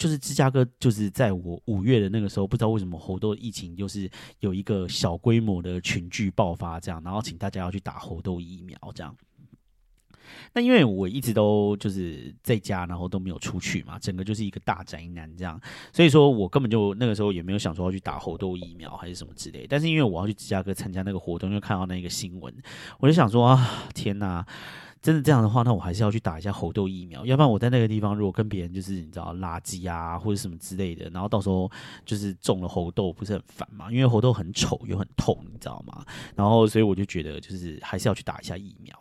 [0.03, 4.11] 就是芝加哥，就是在我五月的那个时候，不知道为什么猴痘疫情就是
[4.41, 9.17] 有一个小规模的群聚爆发，这样，然后请大家要去打猴痘疫苗，这样。
[10.55, 15.61] 那因为我一直都就是在家，然后都没有出去嘛，整个就是一个大宅男这样，
[15.93, 19.69] 所以说我根本就那个时候也没有想说要去打猴痘疫苗还是什么之类。
[19.69, 22.53] 但是因为我要去芝加哥参加那个活动，又看到那个新闻，
[22.99, 24.45] 我就想说啊，天哪！
[25.03, 31.69] 真的这样的话，那我还是要去打一下猴痘疫苗，要不然我在那个地方如果跟别人就是你知道垃圾啊或者什么之类的，然后到时候
[32.05, 33.91] 就是中了猴痘，不是很烦嘛？
[33.91, 36.05] 因为猴痘很丑又很痛，你知道吗？
[36.37, 38.97] 然后所以我就觉得就是还是要去打一下疫苗。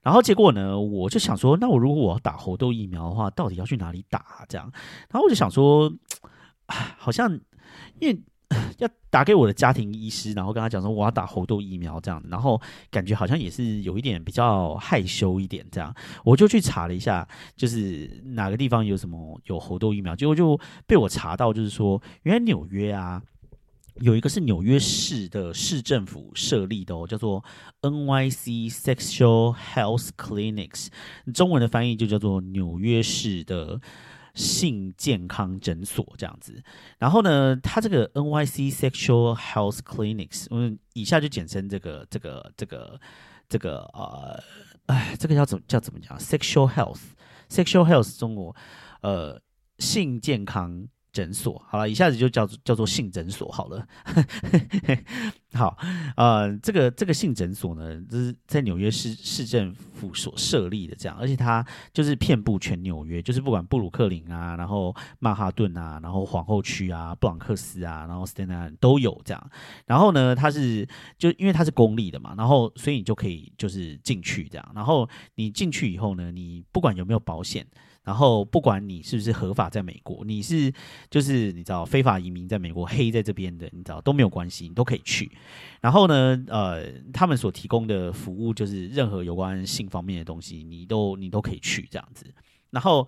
[0.00, 4.46] 然后结果呢，我就想说，那我如果我要打猴痘疫苗的话，到底要去哪里打？
[4.48, 4.72] 这样，
[5.10, 5.92] 然后我就想说，
[6.96, 7.30] 好像
[8.00, 8.18] 因为。
[8.78, 12.60] 要打给我的家庭医师，然后跟他讲说我要打猴痘疫苗这样，然后
[12.90, 23.22] 感觉好像也是有一点比较害羞一点这样，我就去查了一下，就是哪个地方有什么有猴痘疫苗，结果就被我查到，就是说原来纽约啊
[23.96, 27.44] 有一个是纽约市的市政府设立的哦，叫做
[27.82, 30.88] NYC Sexual Health Clinics，
[31.34, 33.80] 中文的翻译就叫做纽约市的。
[34.34, 36.62] 性健康诊所这样子，
[36.98, 43.00] 然后呢，它这个 NYC Sexual Health Clinics，嗯，以下就简称这个这个这个
[43.48, 44.42] 这个呃，
[44.86, 48.56] 哎，这个叫怎么叫怎么讲？Sexual Health，Sexual Health 中国
[49.02, 49.40] 呃
[49.78, 50.88] 性健康。
[51.12, 53.86] 诊所好了，一下子就叫叫做性诊所好了。
[55.54, 55.76] 好，
[56.16, 69.50] 呃，这个这个性诊所呢，就是在纽约市市政府所设立的，这样，而且它就是遍布全纽约，就是不管布鲁克林啊，然后曼哈顿啊，然后皇后区啊，布朗克斯啊，然后斯 t 安都有这样。
[69.84, 74.72] 然后呢，它是就因为它是公立的嘛，然后所以你就可以就是进去这样。
[74.74, 77.66] 然后你进去以后呢，你不管有没有保险。
[78.04, 80.72] 然后不管你是不是合法在美国，你是
[81.08, 85.30] 就是你知道非法移民在美国黑在这边的，你知道都没有关系，你都可以去。
[85.80, 92.26] 然后呢，呃，他们所提供的服务就是任何有关性方面的东西，你都你都可以去这样子。
[92.72, 93.06] 然后，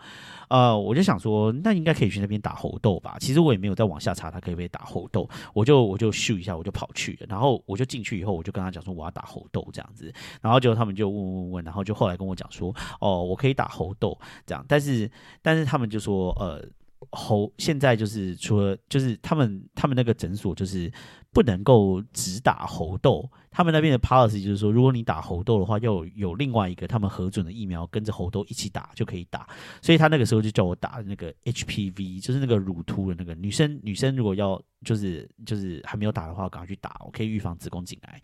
[0.48, 3.16] 呃，我就想说，那应该可以去那边打猴痘吧？
[3.18, 5.28] 其实我也没有再往下查，他可以不可以打猴痘？
[5.54, 7.18] 我就我就咻一下，我就跑去。
[7.28, 10.12] 然后我就进去以后，我就跟他讲说我要打猴痘这样子。
[10.42, 14.62] 然后就他们就问问问，然后就后来跟我讲说，哦，我可以打猴痘这样。
[14.68, 16.62] 但是但是他们就说，呃，
[17.10, 20.92] 猴现在就是除了就是他们他们那个诊所就是
[21.34, 23.28] 不能够只打猴痘。
[23.50, 29.46] 他们那边的 policy 就是说，如果你打猴痘的话，要有另外一个他们核准的疫苗跟着猴痘一起打就可以打。
[29.82, 33.78] 所以他那个时候就叫我打那个 HPV，就是那个乳突的那个女生。
[33.82, 38.22] 女生如果要就是就是还没有打的话，赶快去打，我可以预防子宫颈癌。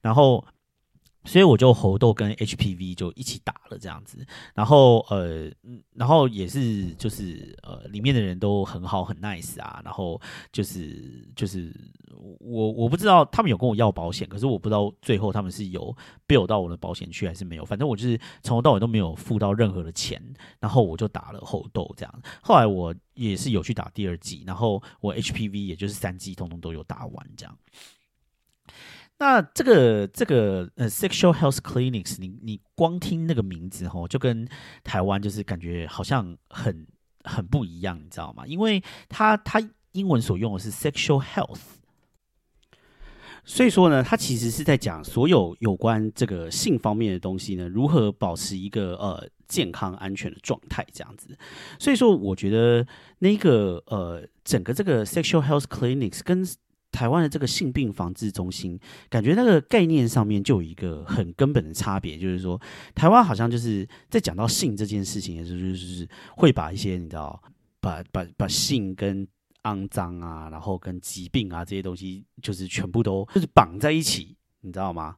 [0.00, 0.42] 然后。
[1.24, 5.50] 所以我就猴痘跟 HPV 就一起打了这样子，然后呃，
[5.94, 11.72] 然后也是就是呃，里面的人都很好很 nice 啊，然后就是就是
[12.40, 20.20] 我我不知道他们有跟我要保险，可是我不知道最后他们是有 bill 到我的保险去还是没有，反正我就是从头到尾都没有付到任何的钱，
[20.58, 27.56] 然后我就打了猴痘这样，后来我也是有去打第二剂，然后我 HPV 也就是三剂通通都有打完这样。
[29.22, 34.48] 那这个这个呃，sexual health clinics，你你光听那个名字吼，就跟
[34.82, 36.84] 台湾就是感觉好像很
[37.22, 38.44] 很不一样，你知道吗？
[38.44, 41.60] 因为它它英文所用的是 sexual health，
[43.44, 51.38] 所以说呢，它其实是在讲所有有关这个性方面的东西呢，如何保持一个呃健康安全的状态这样子。
[51.78, 52.84] 所以说，我觉得
[53.20, 56.44] 那个呃，整个这个 sexual health clinics 跟
[56.92, 58.78] 台湾的这个性病防治中心，
[59.08, 62.60] 感觉那个概念上面就有一个很根本的差别，就是说，
[62.94, 67.42] 台湾好像就是在讲到性这件事情的时候，就是会把一些你知道，
[67.80, 69.26] 把把把性跟
[69.62, 75.16] 肮脏啊，然后跟疾病啊这些东西，就是全部都就是绑在一起，你知道吗？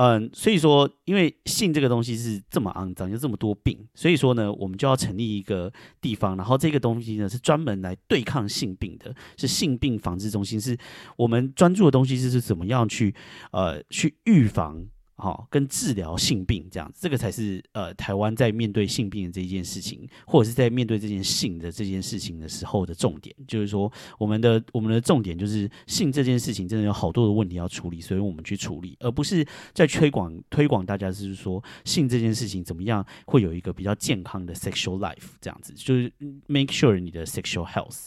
[0.00, 10.78] 嗯，所以说，因为性这个东西是这么肮脏，有这么多病，所以说呢，我们就要成立一个地方，然后这个东西呢是专门来对抗性病的，是性病防治中心，是
[11.16, 13.12] 我们专注的东西，就是怎么样去
[13.50, 14.86] 呃去预防。
[15.18, 36.12] 好，跟治疗性病这样子，这个才是呃台湾在面对性病的这一件事情，或者是在面对这件性的这件事情的时候的重点，就是说我们的我们的重点就是性这件事情真的有好多的问题要处理，所以我们去处理，而不是在推广推广大家就是说性这件事情怎么样会有一个比较健康的 sexual life 这样子，就是
[36.46, 38.06] make sure 你的 sexual health。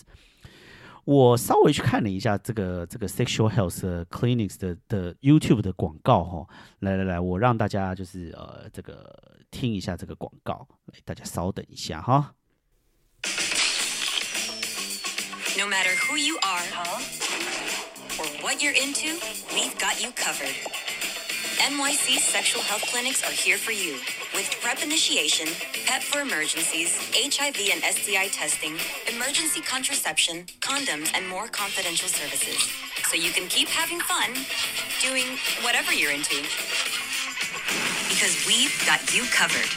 [1.03, 6.47] 我稍微去看了一下这个这个 sexual health clinics 的的 YouTube 的广告哈，
[6.79, 12.33] 来来来，我让大家就是呃这个听一下这个广告，来大家稍等一下哈。
[15.57, 16.63] No matter who you are
[18.17, 19.19] or what you're into,
[19.53, 20.55] we've got you covered.
[21.60, 23.94] NYC sexual health clinics are here for you
[24.34, 25.48] with PrEP initiation,
[25.86, 28.74] PEP for emergencies, HIV and STI testing,
[29.08, 32.56] emergency contraception, condoms, and more confidential services.
[33.10, 34.32] So you can keep having fun
[35.00, 36.42] doing whatever you're into.
[38.08, 39.68] Because we've got you covered.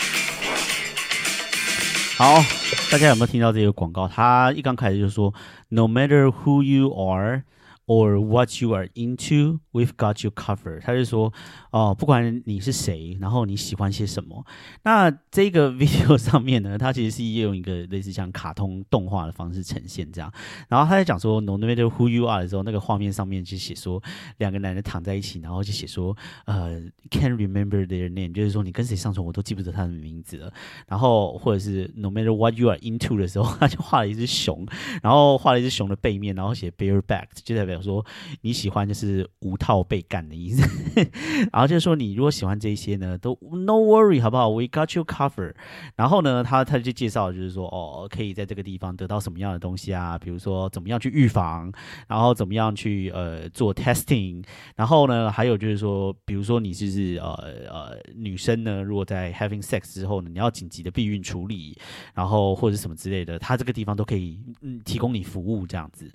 [2.17, 2.43] 好，
[2.91, 4.07] 大家有没有听到这个广告？
[4.07, 5.33] 他一刚开始就说，
[5.69, 7.43] No matter who you are
[7.86, 10.80] Or what you are into, we've got you covered。
[10.80, 11.32] 他是说
[11.70, 14.44] 哦，不管你是谁，然后你喜欢些什么，
[14.84, 20.32] 那这个 video 上面呢，它其实是用一个类似像卡通动画的方式呈现这样。
[20.68, 24.02] 然后他在讲说 no matter who you are 的时候，那个画面上面就写说
[24.38, 26.16] 两个男人躺在一起，然后就写说
[26.46, 30.52] 呃 can't remember their name，就是说你跟谁上床我都记不得他的名字了。
[30.88, 34.66] 然后或者是 no matter what you are into 的时候，他就画了一只熊，
[35.02, 38.04] 然后画了一只熊的背面，然后写 bear back，就代表说
[38.42, 40.62] 你喜欢就是无套被干的意思。
[41.52, 45.54] 然后就是说，你如果喜欢这些呢，都 no worry，好不好？We got you covered。
[45.96, 50.18] 然后呢，他他就介绍，就是说，哦，可以在这个地方得到什么样的东西啊？
[50.18, 51.72] 比如说，怎么样去预防，
[52.08, 54.44] 然后怎么样去呃做 testing。
[54.76, 57.32] 然后呢，还有就是说，比如说你就是呃
[57.68, 61.76] 呃女生呢，如果在 having sex 之后呢，你要紧急的避孕处理，
[62.14, 66.10] 然后或者什么之类的，他这个地方都可以嗯提供你服务这样子。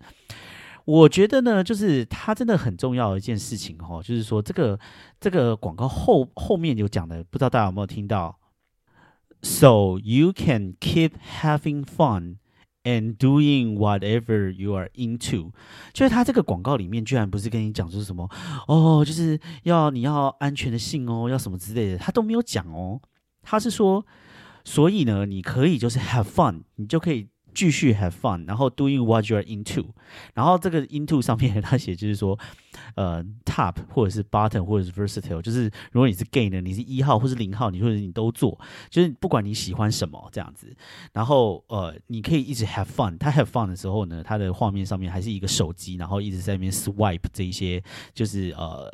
[0.89, 4.80] 我觉得呢，就是它真的很重要的一件事情哦，就是说这个
[5.19, 8.39] 这个广告后后面有讲的，不知道大家有没有听到
[9.43, 12.38] ？So you can keep having fun
[12.84, 15.52] and doing whatever you are into。
[15.93, 18.28] 就是他这个广告里面居然不是跟你讲说什么
[18.67, 22.99] 哦，就是要你要安全的性哦，要什么之类的，他都没有讲哦。
[23.43, 24.04] 他是说，
[24.63, 27.28] 所以呢，你可以就是 have fun，你就可以。
[27.53, 29.85] 继续 have fun，然后 doing what you're into，
[30.33, 32.38] 然后这个 into 上面 他写就是说，
[32.95, 38.59] 呃，top 或者是 button 或者是 versatile，就是如果你是 gay 呢，你是一号或是零号，你或者你都做，
[38.89, 40.75] 就是不管你喜欢什么这样子，
[41.13, 43.17] 然后呃，你可以一直 have fun。
[43.17, 47.83] 他 have fun 的时候呢，他的画面上面还是一个手机，然后一直在那边 swipe 这一些
[48.13, 48.91] 就是呃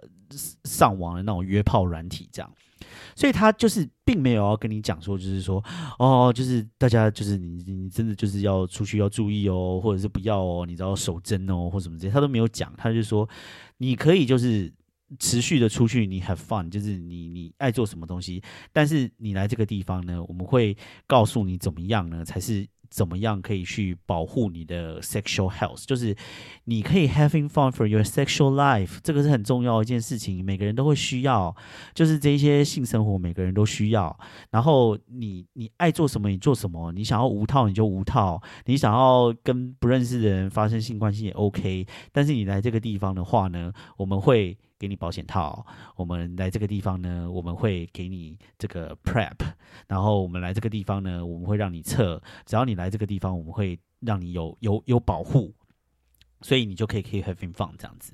[0.64, 2.51] 上网的那种约炮软体这样。
[3.16, 5.63] 所以他就是并没有要跟你讲说，就是说，
[5.97, 12.74] 哦，就是大家就是你你真的就是要出去要注意哦，或者是不要哦，你知道守贞哦或什么这些，他都没有讲。
[12.78, 13.28] 他就说，
[13.78, 14.72] 你可以就是
[15.18, 22.68] 持续的出去，你 have fun，就是你你爱做什么东西，但是你来这个地方呢，我们会告诉你怎么样呢才是。
[22.90, 25.86] 怎么样可以去保护你的 sexual health？
[25.86, 26.16] 就是
[26.66, 31.56] 你可以 having fun for your sexual life，这个是很重要一件事情，每个人都会需要。
[31.94, 34.18] 就是这些性生活，每个人都需要。
[34.52, 36.92] 然后你你爱做什么，你做什么。
[36.92, 41.86] 你想要无套，你就无套；你想要跟不认识的人发生性关系也 OK。
[42.12, 44.58] 但是你来这个地方的话呢，我们会。
[44.78, 45.66] 给你保险套，
[45.96, 49.36] 我们来这个地方呢，我们会给你这个 prep，
[49.88, 55.54] 然后我们来这个地方呢，我们会让你测，只要你来这个地方，我们会让你有有有保护。
[56.46, 58.14] 所以你就可以可以 having fun 这样子。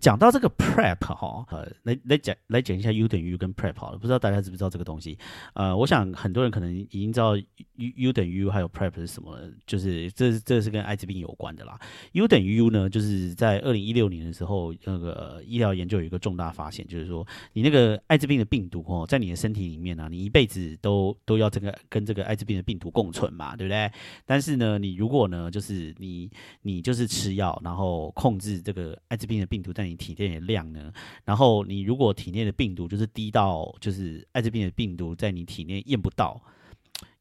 [0.00, 5.16] 讲到这个 prep 哈，呃，来来讲来讲一下 U 等于 U 跟 prep 好了，不知道大家知不知道这个东西？
[5.54, 7.44] 呃，我想很多人可能已经知道 U
[7.76, 11.78] U 等于 U 还有 prep 是什么，就是这这是跟艾滋病有关的啦。
[12.14, 23.88] U 等于 U 呢，就是在二零一六年的时候，那个医疗研究有一个重大发现，就是说你那个艾滋病的病毒哦，在你的身体里面呢，你一辈子都都要这个跟这个艾滋病的病毒共存嘛，对不对？
[24.26, 26.28] 但是呢，你如果呢，就是你
[26.62, 27.56] 你就是吃药。
[27.68, 30.90] 然后控制这个艾滋病的病毒在你体内的量呢？
[31.22, 36.40] 然后你如果体内的病毒就是低到，就是艾滋病的病毒在你体内验不到。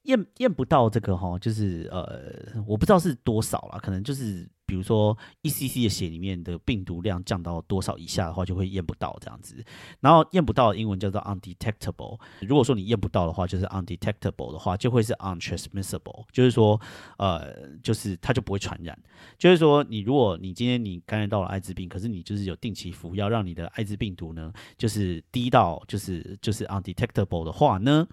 [0.03, 9.63] 验验不到这个哈，就是呃，我不知道是多少了，可能就是比如说一 c c 的血里面的病毒量降到多少以下的话，就会验不到这样子。
[10.01, 12.19] 然后验不到英文叫做 undetectable。
[12.41, 16.79] 如果说你验不到的话，就是 undetectable 的话，就会是 untransmissible，就是说
[17.17, 18.97] 呃，就是它就不会传染。
[19.37, 28.05] 就是说你如果你今天你感染到了艾滋病，可是你就是有定期服药，让你的艾滋病毒呢，就是低到就是就是 undetectable 的话呢？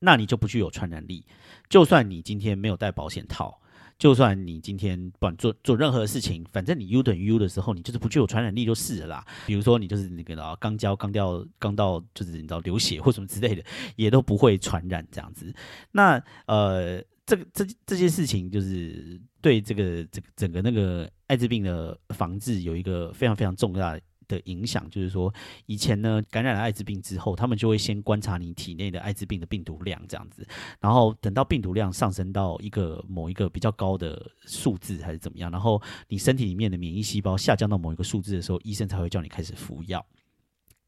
[0.00, 1.24] 那你就不具有传染力。
[1.68, 3.60] 就算你今天没有戴保险套，
[4.02, 9.24] 就算你今天不管做做任何事情，反正你 U 等于 U 的时候，你就是不具有传染力就是了啦。
[9.46, 13.62] 比如说你就是那个啊刚交刚掉刚到就是你知道流血或什么之类的，
[13.94, 15.54] 也都不会传染这样子。
[15.92, 23.96] 那呃，这个这这件事情就是对这个这个整个那个艾滋病的防治有一个非常非常重要
[24.36, 24.42] 的。
[24.52, 25.32] 影响就是说，
[25.66, 30.46] 以前呢感染了艾滋病之后，他们就会先观察你体内的艾滋病的病毒量这样子，
[30.80, 40.04] 然后等到病毒量上升到一个某一个比较高的数字还是怎么样，然后你身体里面的免疫细胞下降到某一个数字的时候，医生才会叫你开始服药。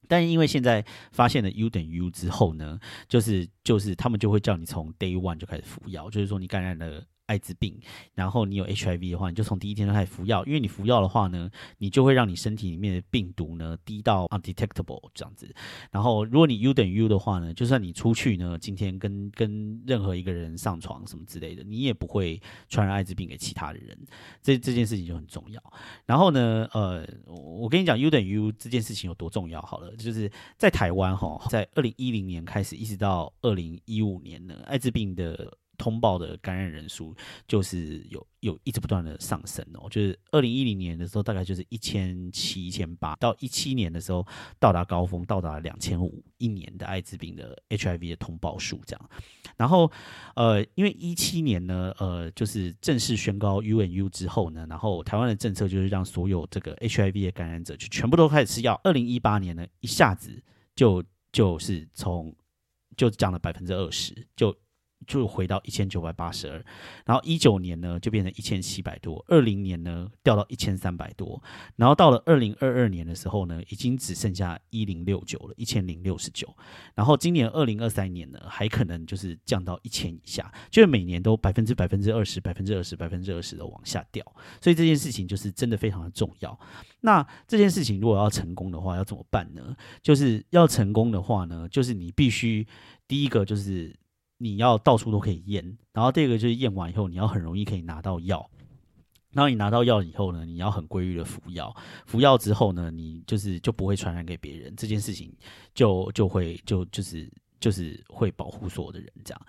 [0.09, 2.79] 但因为现在发现了 U 等于 U 之后呢，
[3.09, 7.05] 就是就是他们就会叫你从 Day One 就开始服药，就是说你感染了。
[7.27, 7.79] 艾滋病，
[8.15, 15.53] 然后你有 HIV 的话，你就从第一天就开始服药，因为你服药的话呢，你就会让你身体里面的病毒呢低到 undetectable 这样子。
[15.91, 23.99] 然后如果你 U 等于 U 的话呢，就算你出去呢，今天跟跟任何一个人上床什么之类的，你也不会传染艾滋病给其他的人。
[24.43, 25.63] 这这件事情就很重要。
[26.07, 35.57] 然后呢，呃，我跟你讲 U 等于 U 这件事情有多重要好了，就是在台湾哈，在二零一零年开始一直到二零一五年呢，艾滋病的。
[35.77, 37.15] 通报的感染人数
[37.47, 44.27] 就是有有一直不断的上升哦，就是二零一零年的时候大概就是一千七、一千八，到一七年的时候
[44.59, 49.11] 到达高峰，到达两千五一年的艾滋病的 HIV 的通报数这样。
[49.57, 49.91] 然后
[50.35, 58.81] 呃，因为一七年呢，呃，就是正式宣告 UNU 之后呢，然后台湾的政策就是让所有这个 HIV 的感染者就全部都开始吃药。
[58.85, 60.43] 二零一八年呢，一下子
[60.77, 61.03] 就
[61.33, 62.35] 就是从
[62.97, 64.55] 就降了百分之二十就。
[65.07, 66.65] 就回到一千九百八十二，
[67.05, 71.43] 然后一九年呢就变成一千七百多，二零年呢掉到一千三百多，
[71.77, 76.49] 然后到了二零二二年的时候呢，已经只剩下一零六九了，一千零六十九，
[76.95, 84.25] 然后今年二零二三年呢还可能就是降到一千以下，就是每年都百分之百分之二十、百分之二十、百分之二十的往下掉，
[84.61, 86.59] 所以这件事情就是真的非常的重要。
[87.01, 89.77] 那这件事情如果要成功的话，要怎么办呢？
[90.03, 92.67] 就是要成功的话呢，就是你必须
[93.07, 93.95] 第一个就是。
[94.45, 95.65] 你要到处都可以验，
[95.95, 98.47] 然后第二个就是验完以后，你要很容易可以拿到药。
[99.31, 101.75] 然后你拿到药以后呢，你要很规律的服药。
[102.05, 105.35] 服药之后呢，你就是就不会传染给别人，这件事情
[105.73, 107.27] 就就会就就是
[107.59, 109.47] 就是会保护所有的人这样。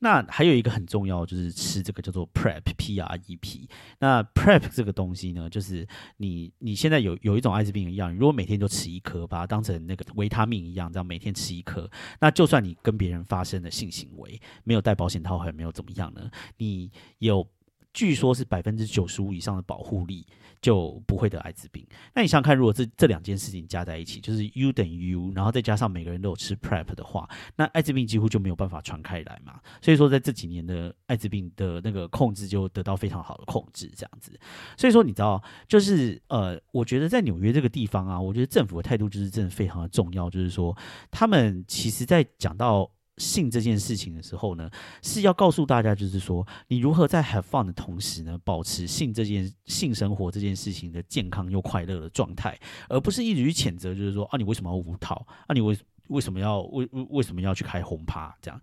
[0.00, 3.68] 那还有一个很重要，就是吃这个叫做 Prep P R E P。
[3.98, 5.86] 那 Prep 这个东西呢，就是
[6.16, 11.90] 你你现在有有一种艾滋病一样，如果每天都吃一颗，把它当成那个维他命一样，这样每天吃一颗，
[12.20, 16.30] 那就算你跟别人发生了性行为，没有戴保险套，还没有怎么样呢？
[16.56, 17.46] 你有
[17.92, 20.26] 据说是百分之九十五以上的保护力。
[20.62, 21.82] 就不会得艾滋病。
[22.14, 27.26] 那你想想看，如果这这两件事情加在一起，就是 U 等于 U，然后再加上每个人都有吃 Prep 的话，
[27.56, 29.58] 那艾滋病几乎就没有办法传开来嘛。
[29.80, 34.38] 所以说，在这几年的艾滋病的那个控制就得到非常好的控制，这样子。
[34.76, 40.76] 所以说，你知道，就是呃，我觉得在纽约这个地方啊，我觉得政府的态度就是真的非常的重要，就是说，
[41.10, 42.90] 他们其实在讲到。
[43.18, 44.70] 性这件事情的时候呢，
[45.02, 52.58] 是要告诉大家，就是说你如何在 have fun 的同时呢，保持性这件性生活这件事情的健康又快乐的状态，
[52.88, 55.26] 而不是一直去谴责，就是说啊，你为什么要无套？
[55.46, 55.76] 啊，你为
[56.08, 58.34] 为什么要为为什么要去开轰趴？
[58.40, 58.58] 这样，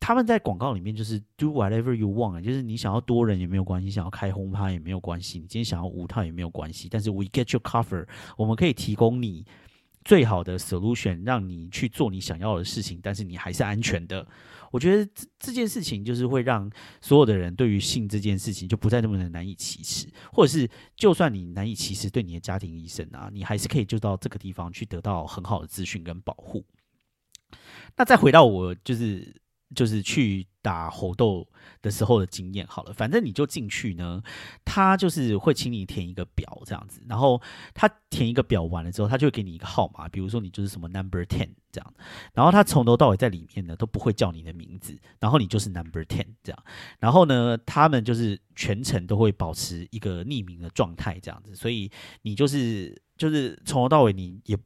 [0.00, 8.06] 他们在广告里面就是 do whatever you want，就是你想要多人也没有关系，想要开轰趴也没有关系，你今天想要无套也没有关系，但是 we get your cover，
[8.36, 9.44] 我们可以提供你。
[10.04, 14.26] 最好的 solution 让你去做你想要的事情，但是你还是安全的。
[14.70, 16.70] 我觉得这这件事情就是会让
[17.00, 26.62] 所有的人对于性这件事情就不再那么的难以启齿，或者是就算你难以启齿，对你的家庭医生啊，你还是可以就到这个地方去得到很好的资讯跟保护。
[27.96, 29.34] 那再回到我就是
[29.74, 31.46] 就是去打猴豆。
[31.80, 34.20] 的时候的经验好了，反正你就进去呢，
[34.64, 37.40] 他就是会请你填一个表这样子，然后
[37.72, 41.94] 他填一个表完了之后，他就会给你一个号码，比如说你就是什么 number ten 这样，
[42.32, 46.64] 然后他从头到尾在里面呢都不会叫你的名字，然后你就是 number ten 这样，
[46.98, 51.88] 然后呢，他们就是全程都会保持一个匿名的状态这样子，所以
[52.22, 54.58] 你就是就是从头到尾你也。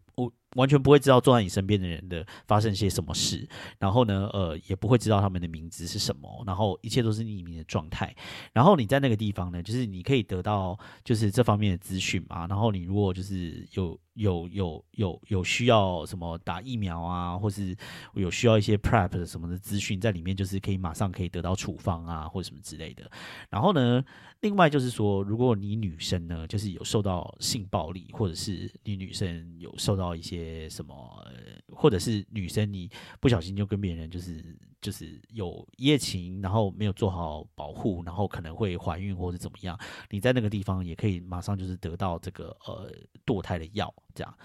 [0.54, 3.48] 完全不会知道坐在你身边的人的发生些什么事，
[3.78, 8.14] 然后呢，呃，也不会知道他们的名字是什么，然后一切都是匿名的状态。
[8.52, 12.46] 然后你在那个地方呢，就是你可以得到就是这方面的资讯嘛。
[12.46, 13.98] 然后你如果就是有。
[14.14, 17.76] 有有有有需要什么打疫苗啊，或是
[18.14, 23.10] 有需要一些 prep 的什么的资讯在里面，就是可以马上可以得到处方啊，或者什么之类的。
[23.48, 24.04] 然后呢，
[24.40, 31.26] 另外就是说，如果你女生呢，就是有受到性暴力，或者是你女生有受到一些什么，
[31.68, 32.90] 或者是女生你
[33.20, 34.44] 不小心就跟别人就是。
[34.82, 39.78] 就是有一夜情，然后没有做好保护，然后可能会怀孕或者怎么样。
[40.10, 42.92] 你在那个地方也可以马上就是得到这个呃
[43.24, 44.38] 堕胎的药，这样。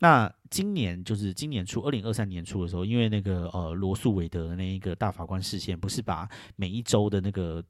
[0.00, 7.62] 那今年就是今年初，二零二三年初的时候，因为那个呃罗素韦德的那一个大法官事件，不是把每一周的那个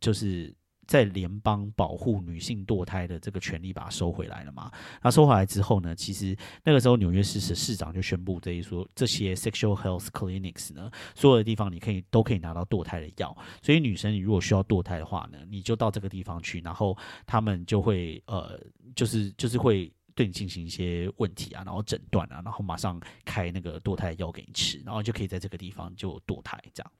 [0.00, 0.54] 就是。
[0.86, 4.70] 在联邦保护女性堕胎的这个权利，把它收回来了嘛？
[5.02, 5.94] 那收回来之后呢？
[5.94, 13.36] 其实那个时候纽约市市市长就宣布，这一说这些 sexual health clinics 呢，所有的地方你可以都可以拿到堕胎的药。
[13.62, 18.60] 所以女生你如果需要堕胎的话呢，你就到这个地方去，然后他们就会呃，
[18.94, 26.92] 就是就是会对你进行一些问题啊，然后诊断啊，然后马上开那个堕胎药给你吃，然后就可以在这个地方就堕胎这样。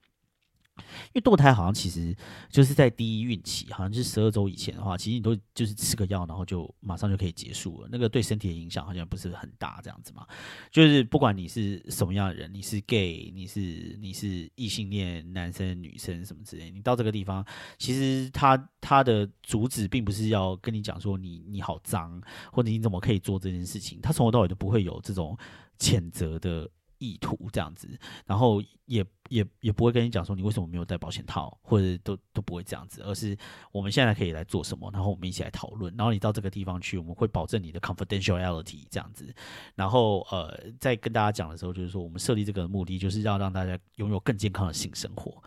[0.77, 2.15] 因为堕胎好像其实
[2.49, 7.89] 就是在第一孕期，好像是十二周以前的话，其实你都就是吃个药，然后就马上就可以结束了。
[7.91, 10.25] 那个对身体的影响好像不是很大，这样子嘛。
[10.71, 17.45] 就是不管你是什么样的人，你是 gay，你是你是异性恋男生女生什么之类，你到这个地方，
[17.77, 22.21] 其实他他的主旨并不是要跟你讲说你你好脏，
[22.51, 25.37] 或者你怎么可以做这件事情，他从头到尾都不会有这种
[25.79, 26.69] 谴责的。
[26.99, 27.87] 意图这样子，
[28.25, 33.37] 然后也也也不会跟你讲说你为什么没有戴保险套，或者都都不会这样子，而是
[33.71, 35.93] 我们现在可以来做什么，然后我们一起来讨论。
[35.97, 39.33] 然后你到这个地方去，我们会保证你的 confidentiality 这样子。
[39.75, 45.43] 然后呃，在跟大家讲的时候，就是说我们设立这个目的，就是要让大家拥有更健康的性生活，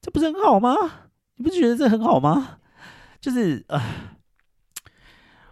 [0.00, 0.74] 这不是很好吗？
[1.36, 2.60] 你不觉得这很好吗？
[3.20, 4.18] 就是啊，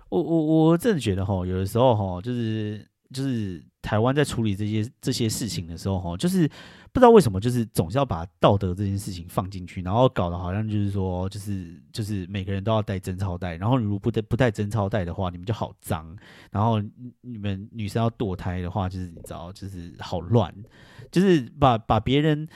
[0.08, 3.64] 我我我真的觉得哈，有的时候哈，就是就是。
[3.86, 6.48] 台湾在处理这些这些事情的时候，哈，就是
[6.92, 16.16] 不知道为什么，就是总是要把道德这件事情放进去，然后搞得好像就是说，就是就是每个人都要带贞操带，然后如果不带不带贞操带的话，你们就好脏，
[16.50, 16.82] 然后
[17.20, 20.52] 你们女生要堕胎的话，就是你知道，就是好乱，
[21.12, 22.48] 就是把把别人。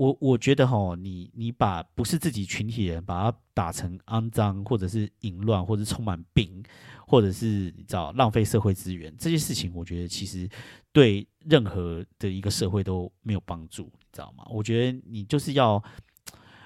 [0.00, 6.62] 我我觉得哈，你你把不是自己群体人，把它打成肮脏，或者是淫乱，或者是充满病，
[7.06, 7.46] 或者是
[7.76, 10.48] 你知道浪费社会资源这些事情，我觉得其实
[10.90, 14.46] 对任何的一个社会都没有帮助，你知道吗？
[14.48, 15.82] 我觉得你就是要，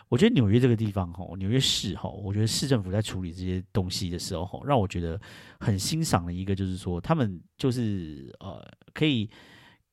[0.08, 5.20] 我觉得纽约这个地方哈，纽约市哈，我觉得市政府在处理这些东西的时候哈，让我觉得
[5.58, 9.28] 很欣赏的一个就是说，他们就是呃可以。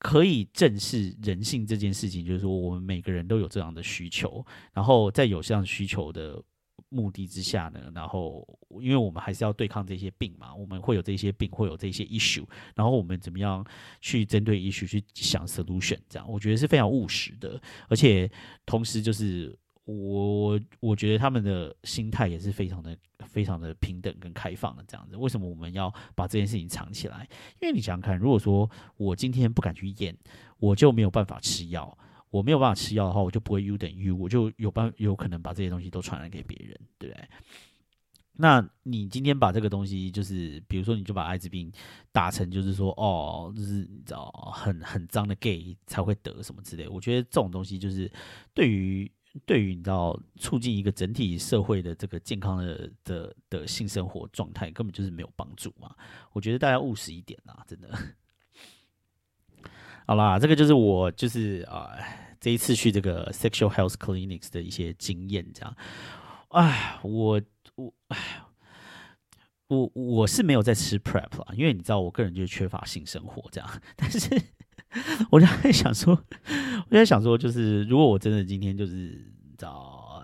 [0.01, 4.43] 可以正视人性这件事情，就是说我们每个人都有这样的需求，
[4.73, 6.43] 然后在有这样需求的
[6.89, 8.43] 目的之下呢，然后
[8.81, 12.43] 因为我们还是要对抗这些病嘛，我们会有这些病，会有这些 issue，
[12.75, 13.63] 然后我们怎么样
[14.01, 18.29] 去针对 issue 去想 solution，这样我觉得是非常务实的，而且
[18.65, 19.55] 同时就是
[19.91, 25.15] 我我觉得他们的心态也是非常的非常的平等跟开放的这样子。
[25.17, 27.27] 为什么我们要把这件事情藏起来？
[27.59, 30.17] 因为你想想看，如果说我今天不敢去验，
[30.59, 31.97] 我就没有办法吃药。
[32.29, 37.27] 我没有办法吃药的话，我就不会 U 等于 U，我就有办有可能把这些东西都传染给别人，对不对？
[38.37, 41.69] 那你今天把这个东西，就是比如说，你就把艾滋病
[42.13, 46.87] 打成，就是说，哦，就是你知道，很很脏的 gay 才会得什么之类。
[46.87, 48.09] 我觉得这种东西，就是
[48.53, 49.11] 对于
[49.45, 55.95] 对于你知道，促进一个整体社会的这个健康的的的性生活状态，根本就是没有帮助嘛。
[56.34, 57.89] 我觉得大家务实一点啊，真的。
[60.05, 61.91] 好啦，这个就是我就是啊，
[62.39, 65.77] 这一次去这个 sexual health clinics 的一些经验，这样。
[66.49, 67.41] 哎，我
[67.75, 68.43] 我哎，
[69.67, 73.82] 我我是没有在吃 prep 啦，因为你知道，我个人就是缺乏性生活这样。
[73.95, 74.19] 但是，
[75.31, 80.23] 我就在想说，我就在想说，就是如果我真的今天就是找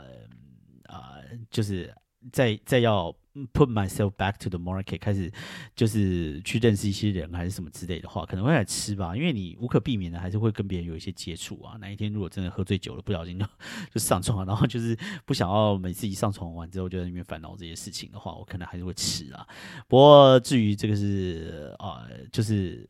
[0.88, 1.16] 啊，
[1.50, 1.94] 就是
[2.32, 3.16] 在在要。
[3.54, 5.32] Put myself back to the market，开始
[5.76, 11.78] 就是去认识一些人还是什么之类的话，可能会来吃吧，因为你无可避免的还是会跟别人有一些接触啊。
[11.78, 13.46] 哪一天如果真的喝醉酒了，不小心就
[13.94, 19.46] 就上床，然后就是不想要每次一上床完之后就在那边烦恼这些事情的话，我可能还是会吃啊。
[19.88, 22.88] 不过至于这个是啊，就是。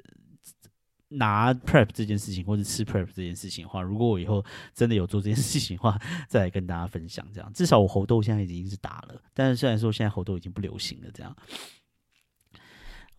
[1.09, 4.43] 拿 prep 这件事情，或者吃 prep 这件事情的话，如果我以后
[4.73, 5.97] 真的有做这件事情的话，
[6.27, 7.25] 再来跟大家分享。
[7.33, 11.35] 这样，至少我猴痘现在已经是打了，但是虽然说现在猴痘已经不流行了，这样。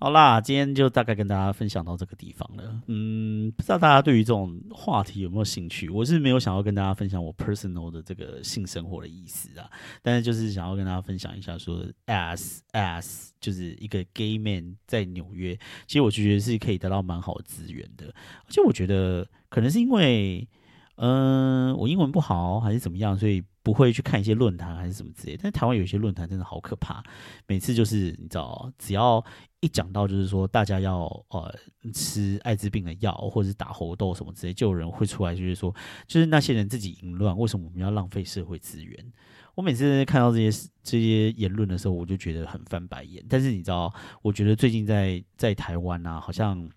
[0.01, 2.83] 好啦，今天就大概跟大家分享到这个地方了。
[2.87, 5.91] 嗯，不知道大家对于这种话题有没有兴趣？
[5.91, 9.69] 我是没有想要跟大家分享我 personal 的这个性生活的意思啊，
[10.01, 18.07] 但是就是想要跟大家分享一下，说 as as 就是一个 gay man 在纽约，其实我觉得是可以得到蛮好的资源的。
[18.07, 20.49] 而且我觉得可能是因为，
[20.95, 25.37] 嗯，我英文不好还是怎么样，所以不会去看一些论坛还是什么之类。
[25.37, 27.03] 但台湾有些论坛真的好可怕，
[27.49, 29.25] 每次就是你知道，只要
[29.61, 31.53] 一讲到就是说大家要呃
[31.93, 35.75] 吃艾滋病的药或者是打猴痘什么之类，就有人会出来就是说，
[36.07, 39.13] 就是那些人自己淫乱，为什么我们要浪费社会资源？
[39.57, 43.25] 我每次看到这些这些言论的时候，我就觉得很翻白眼。
[43.29, 43.93] 但是你知道，
[44.23, 46.71] 我觉得最近在在台湾啊，好像，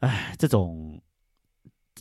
[0.00, 1.00] 哎，这种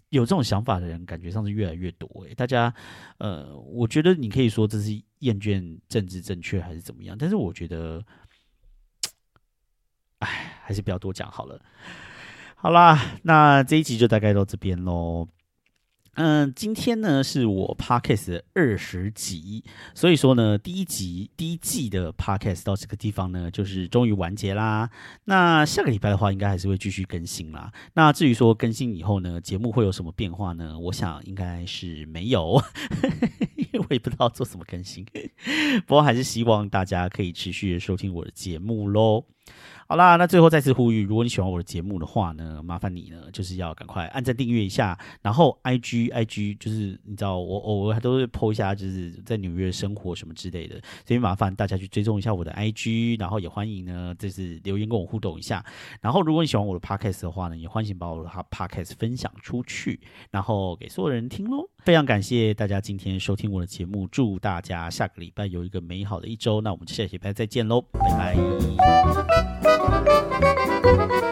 [0.09, 2.25] 有这种想法的人，感觉上是越来越多。
[2.29, 2.73] 哎，大家，
[3.19, 8.05] 呃，我觉得你可以说这是厌倦政治正确还是怎么样，但是我觉得。
[10.67, 11.61] 还是不要多讲好了。
[12.55, 15.29] 好啦，那这一集就大概到这边喽。
[16.15, 19.63] 嗯，今天呢是我 podcast 的二十集，
[19.93, 24.89] 所以说呢，第一集第一季的 podcast 到这个地方呢，就是终于完结啦。
[25.23, 27.71] 那下个礼拜的话，应该还是会继续更新啦。
[27.93, 30.77] 那至于说更新以后呢，节目会有什么变化呢？
[30.77, 32.61] 我想应该是没有，
[33.55, 35.05] 因为我也不知道做什么更新。
[35.85, 39.23] 不过还是希望大家可以持续收听我的节目喽。
[39.89, 55.63] 好啦，那最后再次呼吁，如果你喜欢我的节目的话呢，麻烦你呢就是要赶快按赞订阅一下，然后 I G I G 就是你知道我偶尔还都会 po 一下，就是在纽约生活什么之类的，所以麻烦大家去追踪一下我的 I G，然后也欢迎呢就是留言跟我互动一下。
[56.01, 61.69] 然后如果你喜欢我的 podcast 的话呢，也欢迎把我的 podcast 分享出去，然后给所有人听喽。
[61.87, 66.59] 非常感谢大家今天收听我的节目，祝大家下个礼拜有一个美好的一周。
[66.59, 68.35] 那我们下个礼拜再见喽，拜
[70.81, 71.26] 拜。